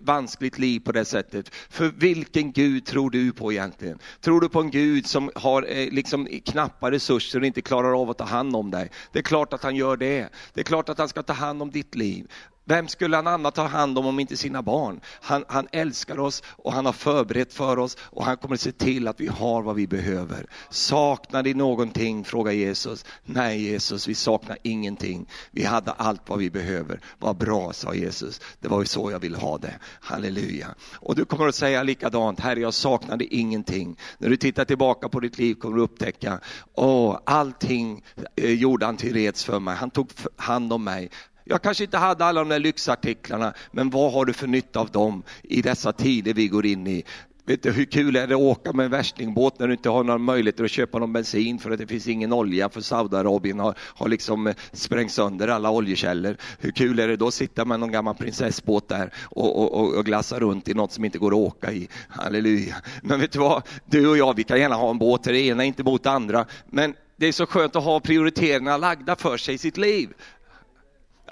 [0.02, 1.54] vanskligt liv på det sättet.
[1.70, 3.98] För vilken Gud tror du på egentligen?
[4.20, 8.10] Tror du på en Gud som har eh, liksom knappa resurser och inte klarar av
[8.10, 8.90] att ta hand om dig.
[9.12, 10.28] Det är klart att han gör det.
[10.54, 12.26] Det är klart att han ska ta hand om ditt liv.
[12.64, 15.00] Vem skulle han annat ta hand om om inte sina barn?
[15.20, 19.08] Han, han, älskar oss och han har förberett för oss och han kommer se till
[19.08, 20.46] att vi har vad vi behöver.
[20.70, 22.24] Saknar ni någonting?
[22.24, 23.04] frågar Jesus.
[23.24, 25.28] Nej Jesus, vi saknar ingenting.
[25.50, 27.00] Vi hade allt vad vi behöver.
[27.18, 28.40] Vad bra, sa Jesus.
[28.60, 29.74] Det var ju så jag ville ha det.
[30.00, 30.74] Halleluja.
[30.94, 33.96] Och du kommer att säga likadant, Herre jag saknade ingenting.
[34.18, 36.40] När du tittar tillbaka på ditt liv kommer du upptäcka,
[36.74, 38.04] åh, allting
[38.36, 39.76] eh, gjorde han till reds för mig.
[39.76, 41.10] Han tog hand om mig.
[41.44, 44.90] Jag kanske inte hade alla de där lyxartiklarna, men vad har du för nytta av
[44.90, 47.04] dem i dessa tider vi går in i?
[47.44, 50.04] Vet du, hur kul är det att åka med en värstingbåt när du inte har
[50.04, 53.74] några möjligheter att köpa någon bensin för att det finns ingen olja för Saudiarabien har,
[53.78, 56.36] har liksom eh, sprängt sönder alla oljekällor.
[56.58, 60.04] Hur kul är det då att sitta med någon gammal prinsessbåt där och, och, och
[60.04, 61.88] glassa runt i något som inte går att åka i.
[62.08, 62.76] Halleluja.
[63.02, 65.64] Men vet du vad, du och jag vi kan gärna ha en båt, det ena
[65.64, 66.46] inte mot det andra.
[66.70, 70.08] Men det är så skönt att ha prioriteringarna lagda för sig i sitt liv.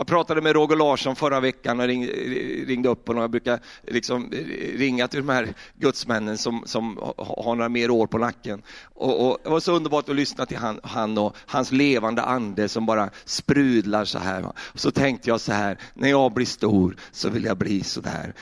[0.01, 3.21] Jag pratade med Roger Larsson förra veckan och ringde upp honom.
[3.21, 4.33] Jag brukar liksom
[4.75, 8.63] ringa till de här gudsmännen som, som har några mer år på nacken.
[8.95, 12.69] Och, och det var så underbart att lyssna till han, han, och hans levande ande
[12.69, 14.53] som bara sprudlar så här.
[14.75, 18.35] Så tänkte jag så här, när jag blir stor så vill jag bli så där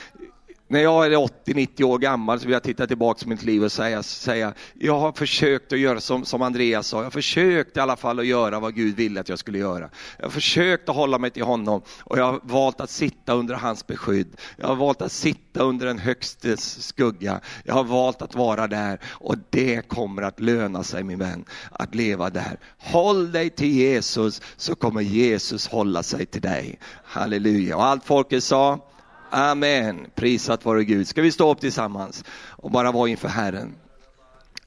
[0.69, 3.73] när jag är 80-90 år gammal så vill jag titta tillbaka på mitt liv och
[3.73, 7.81] säga, säga jag har försökt att göra som, som Andreas sa, jag har försökt i
[7.81, 9.91] alla fall att göra vad Gud ville att jag skulle göra.
[10.19, 13.55] Jag har försökt att hålla mig till honom och jag har valt att sitta under
[13.55, 14.37] hans beskydd.
[14.57, 17.41] Jag har valt att sitta under den högstes skugga.
[17.65, 21.95] Jag har valt att vara där och det kommer att löna sig min vän, att
[21.95, 22.59] leva där.
[22.79, 26.79] Håll dig till Jesus så kommer Jesus hålla sig till dig.
[27.05, 27.77] Halleluja.
[27.77, 28.89] Och allt folket sa
[29.31, 30.07] Amen.
[30.15, 31.09] Prisat vare Gud.
[31.09, 33.75] Ska vi stå upp tillsammans och bara vara inför Herren.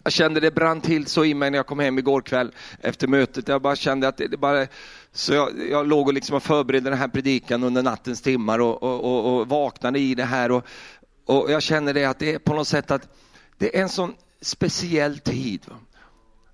[0.03, 2.51] Jag kände det brann till så i mig när jag kom hem igår kväll
[2.81, 3.47] efter mötet.
[3.47, 4.67] Jag bara kände att det bara,
[5.11, 9.03] så jag, jag låg och liksom förberedde den här predikan under nattens timmar och, och,
[9.03, 10.51] och, och vaknade i det här.
[10.51, 10.65] Och,
[11.25, 13.07] och jag känner det att det är på något sätt att
[13.57, 15.65] det är en sån speciell tid.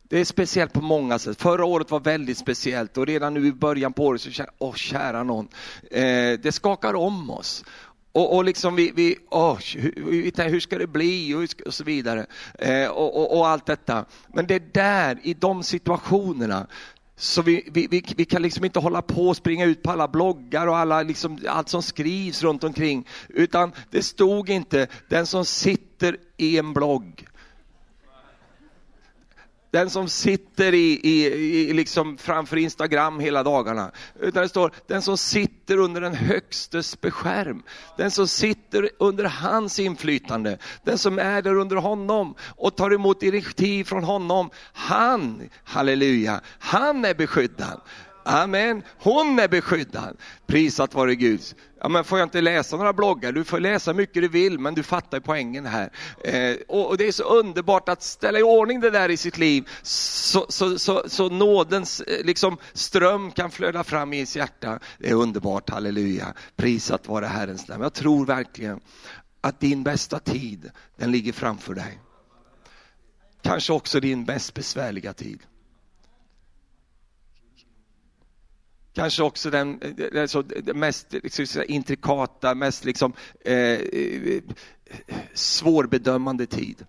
[0.10, 1.42] Det är speciellt på många sätt.
[1.42, 4.68] Förra året var väldigt speciellt och redan nu i början på året så känner jag,
[4.68, 5.48] åh kära någon,
[5.92, 7.66] eh, det skakar om oss.
[8.12, 11.84] Och, och liksom vi, vi, oh, hur, hur ska det bli och, ska, och så
[11.84, 12.26] vidare.
[12.60, 14.06] Eh, och, och, och, allt detta.
[14.34, 16.68] Men det är där, i de situationerna,
[17.16, 20.08] så vi, vi, vi, vi, kan liksom inte hålla på och springa ut på alla
[20.08, 23.08] bloggar och alla, liksom, allt som skrivs runt omkring.
[23.30, 27.28] Utan det stod inte, den som sitter i en blogg
[29.72, 33.92] den som sitter i, i, i, liksom framför Instagram hela dagarna.
[34.20, 37.64] Utan det står den som sitter under den högstes beskärm.
[37.98, 40.58] Den som sitter under hans inflytande.
[40.84, 44.50] Den som är där under honom och tar emot direktiv från honom.
[44.74, 47.82] Han, halleluja, han är beskyddad.
[48.28, 48.84] Amen.
[48.98, 50.18] Hon är beskyddad.
[50.48, 51.42] Prisat vare Gud.
[51.82, 53.32] Ja, men får jag inte läsa några bloggar?
[53.32, 55.92] Du får läsa mycket du vill, men du fattar poängen här.
[56.24, 59.38] Eh, och, och, Det är så underbart att ställa i ordning det där i sitt
[59.38, 64.80] liv, så, så, så, så nådens eh, liksom, ström kan flöda fram i ens hjärta.
[64.98, 66.34] Det är underbart, halleluja.
[66.56, 67.84] Prisat vare Herrens namn.
[67.84, 68.80] Jag tror verkligen
[69.42, 72.00] att din bästa tid, den ligger framför dig.
[73.42, 75.40] Kanske också din mest besvärliga tid.
[78.98, 79.80] Kanske också den,
[80.16, 80.44] alltså,
[80.74, 83.14] mest liksom, intrikata, mest liksom,
[83.46, 84.44] eh, eh,
[85.34, 86.86] svårbedömande tid.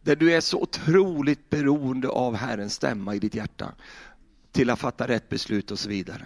[0.00, 3.74] Där du är så otroligt beroende av Herrens stämma i ditt hjärta
[4.52, 6.24] till att fatta rätt beslut och så vidare.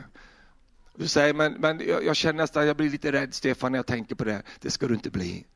[0.95, 3.87] Du säger, men, men jag, jag känner nästan, jag blir lite rädd Stefan när jag
[3.87, 4.43] tänker på det.
[4.61, 5.47] Det ska du inte bli.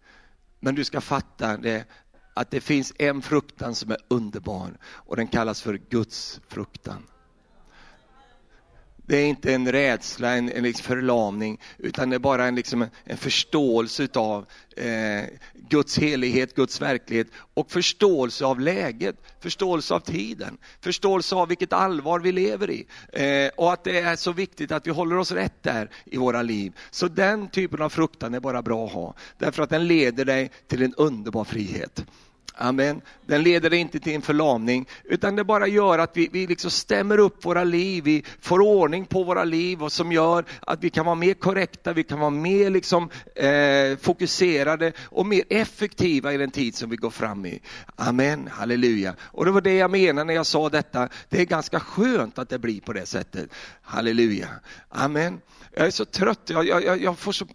[0.61, 1.85] Men du ska fatta det,
[2.35, 7.07] att det finns en fruktan som är underbar och den kallas för Guds fruktan.
[9.11, 12.86] Det är inte en rädsla, en, en liksom förlamning, utan det är bara en, liksom
[13.04, 14.46] en, förståelse av
[14.76, 21.72] eh, Guds helighet, Guds verklighet och förståelse av läget, förståelse av tiden, förståelse av vilket
[21.72, 22.86] allvar vi lever i.
[23.12, 26.42] Eh, och att det är så viktigt att vi håller oss rätt där i våra
[26.42, 26.72] liv.
[26.90, 30.50] Så den typen av fruktan är bara bra att ha, därför att den leder dig
[30.66, 32.04] till en underbar frihet.
[32.62, 33.00] Amen.
[33.26, 37.18] Den leder inte till en förlamning, utan det bara gör att vi, vi liksom stämmer
[37.18, 41.06] upp våra liv, vi får ordning på våra liv och som gör att vi kan
[41.06, 46.50] vara mer korrekta, vi kan vara mer liksom, eh, fokuserade och mer effektiva i den
[46.50, 47.61] tid som vi går fram i.
[47.96, 49.14] Amen, halleluja.
[49.20, 52.48] Och det var det jag menade när jag sa detta, det är ganska skönt att
[52.48, 53.50] det blir på det sättet.
[53.82, 54.48] Halleluja.
[54.88, 55.40] Amen.
[55.72, 57.46] Jag är så trött, jag, jag, jag får så,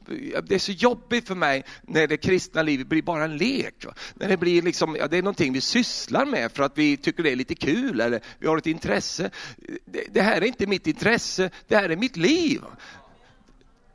[0.44, 3.86] det är så jobbigt för mig när det kristna livet blir bara en lek.
[4.16, 7.24] När det blir liksom ja, det är någonting vi sysslar med för att vi tycker
[7.24, 9.30] det är lite kul eller vi har ett intresse.
[9.86, 12.62] Det, det här är inte mitt intresse, det här är mitt liv.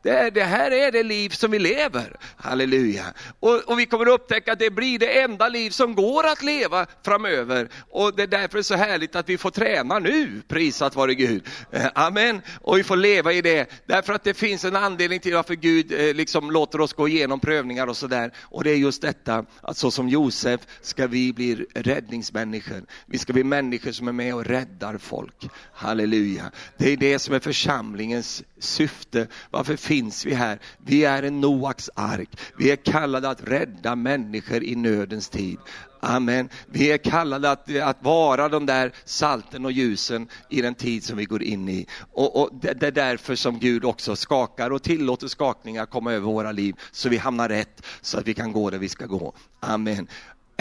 [0.02, 2.16] Det, det, här är det liv som vi lever.
[2.36, 3.04] Halleluja.
[3.40, 6.42] Och, och, vi kommer att upptäcka att det blir det enda liv som går att
[6.42, 7.68] leva framöver.
[7.90, 11.46] Och det är därför så härligt att vi får träna nu, prisat vare Gud.
[11.70, 12.42] Eh, amen.
[12.60, 15.92] Och vi får leva i det, därför att det finns en anledning till varför Gud
[15.92, 18.32] eh, liksom låter oss gå igenom prövningar och sådär.
[18.40, 22.82] Och det är just detta, att så som Josef ska vi bli räddningsmänniskor.
[23.06, 25.48] Vi ska bli människor som är med och räddar folk.
[25.72, 26.50] Halleluja.
[26.76, 29.26] Det är det som är församlingens syfte.
[29.50, 30.58] Varför finns vi här?
[30.78, 32.28] Vi är en Noaks ark.
[32.58, 35.58] Vi är kallade att rädda människor i nödens tid.
[36.00, 36.48] Amen.
[36.66, 41.16] Vi är kallade att, att vara de där salten och ljusen i den tid som
[41.16, 41.86] vi går in i.
[42.12, 46.26] Och, och det, det, är därför som Gud också skakar och tillåter skakningar komma över
[46.26, 49.32] våra liv så vi hamnar rätt, så att vi kan gå där vi ska gå.
[49.60, 50.08] Amen.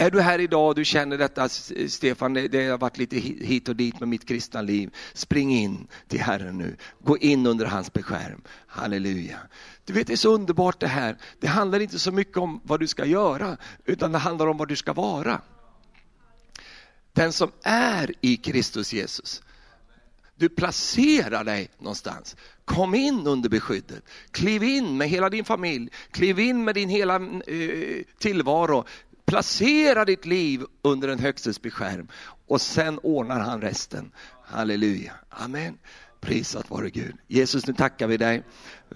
[0.00, 1.48] Är du här idag och du känner detta,
[1.88, 4.90] Stefan, det har varit lite hit och dit med mitt kristna liv.
[5.14, 6.76] Spring in till Herren nu.
[6.98, 8.42] Gå in under hans beskärm.
[8.66, 9.38] Halleluja.
[9.84, 11.16] Du vet, det är så underbart det här.
[11.40, 14.68] Det handlar inte så mycket om vad du ska göra, utan det handlar om vad
[14.68, 15.40] du ska vara.
[17.12, 19.42] Den som är i Kristus Jesus,
[20.36, 22.36] du placerar dig någonstans.
[22.64, 24.04] Kom in under beskyddet.
[24.30, 25.90] Kliv in med hela din familj.
[26.10, 27.14] Kliv in med din hela
[27.46, 28.84] eh, tillvaro.
[29.30, 32.08] Placera ditt liv under en högstes beskärm
[32.46, 34.12] och sen ordnar han resten.
[34.44, 35.12] Halleluja.
[35.28, 35.78] Amen.
[36.20, 37.14] Prisat vare Gud.
[37.28, 38.42] Jesus, nu tackar vi dig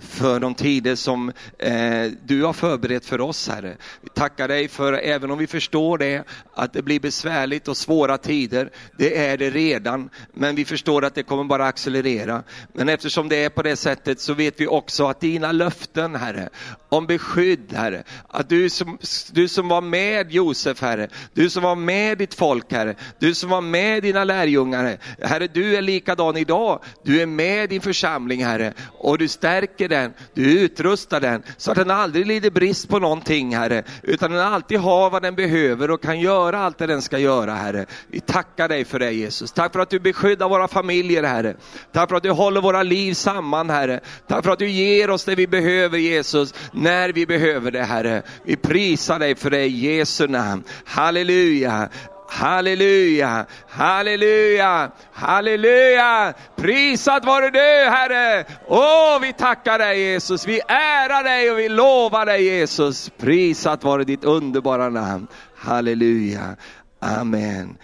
[0.00, 3.76] för de tider som eh, du har förberett för oss, Herre.
[4.00, 6.24] Vi tackar dig för, även om vi förstår det,
[6.54, 8.70] att det blir besvärligt och svåra tider.
[8.98, 12.42] Det är det redan, men vi förstår att det kommer bara accelerera.
[12.72, 16.48] Men eftersom det är på det sättet så vet vi också att dina löften, Herre,
[16.88, 18.98] om beskydd, Herre, att du som,
[19.32, 23.50] du som var med Josef, Herre, du som var med ditt folk, Herre, du som
[23.50, 26.80] var med dina lärjungar, Herre, du är likadan idag.
[27.02, 31.70] Du är med din församling, Herre, och du stärker stärker den, du utrustar den så
[31.70, 35.90] att den aldrig lider brist på någonting Herre, utan den alltid har vad den behöver
[35.90, 37.86] och kan göra allt det den ska göra Herre.
[38.10, 39.52] Vi tackar dig för det Jesus.
[39.52, 41.56] Tack för att du beskyddar våra familjer Herre.
[41.92, 44.00] Tack för att du håller våra liv samman Herre.
[44.28, 48.22] Tack för att du ger oss det vi behöver Jesus, när vi behöver det Herre.
[48.44, 50.64] Vi prisar dig för det i Jesu namn.
[50.84, 51.88] Halleluja.
[52.34, 56.34] Halleluja, halleluja, halleluja.
[56.56, 58.44] Prisat vare du Herre.
[58.66, 60.46] Åh, vi tackar dig Jesus.
[60.46, 63.10] Vi ärar dig och vi lovar dig Jesus.
[63.18, 65.26] Prisat vare ditt underbara namn.
[65.56, 66.56] Halleluja.
[67.00, 67.70] Amen.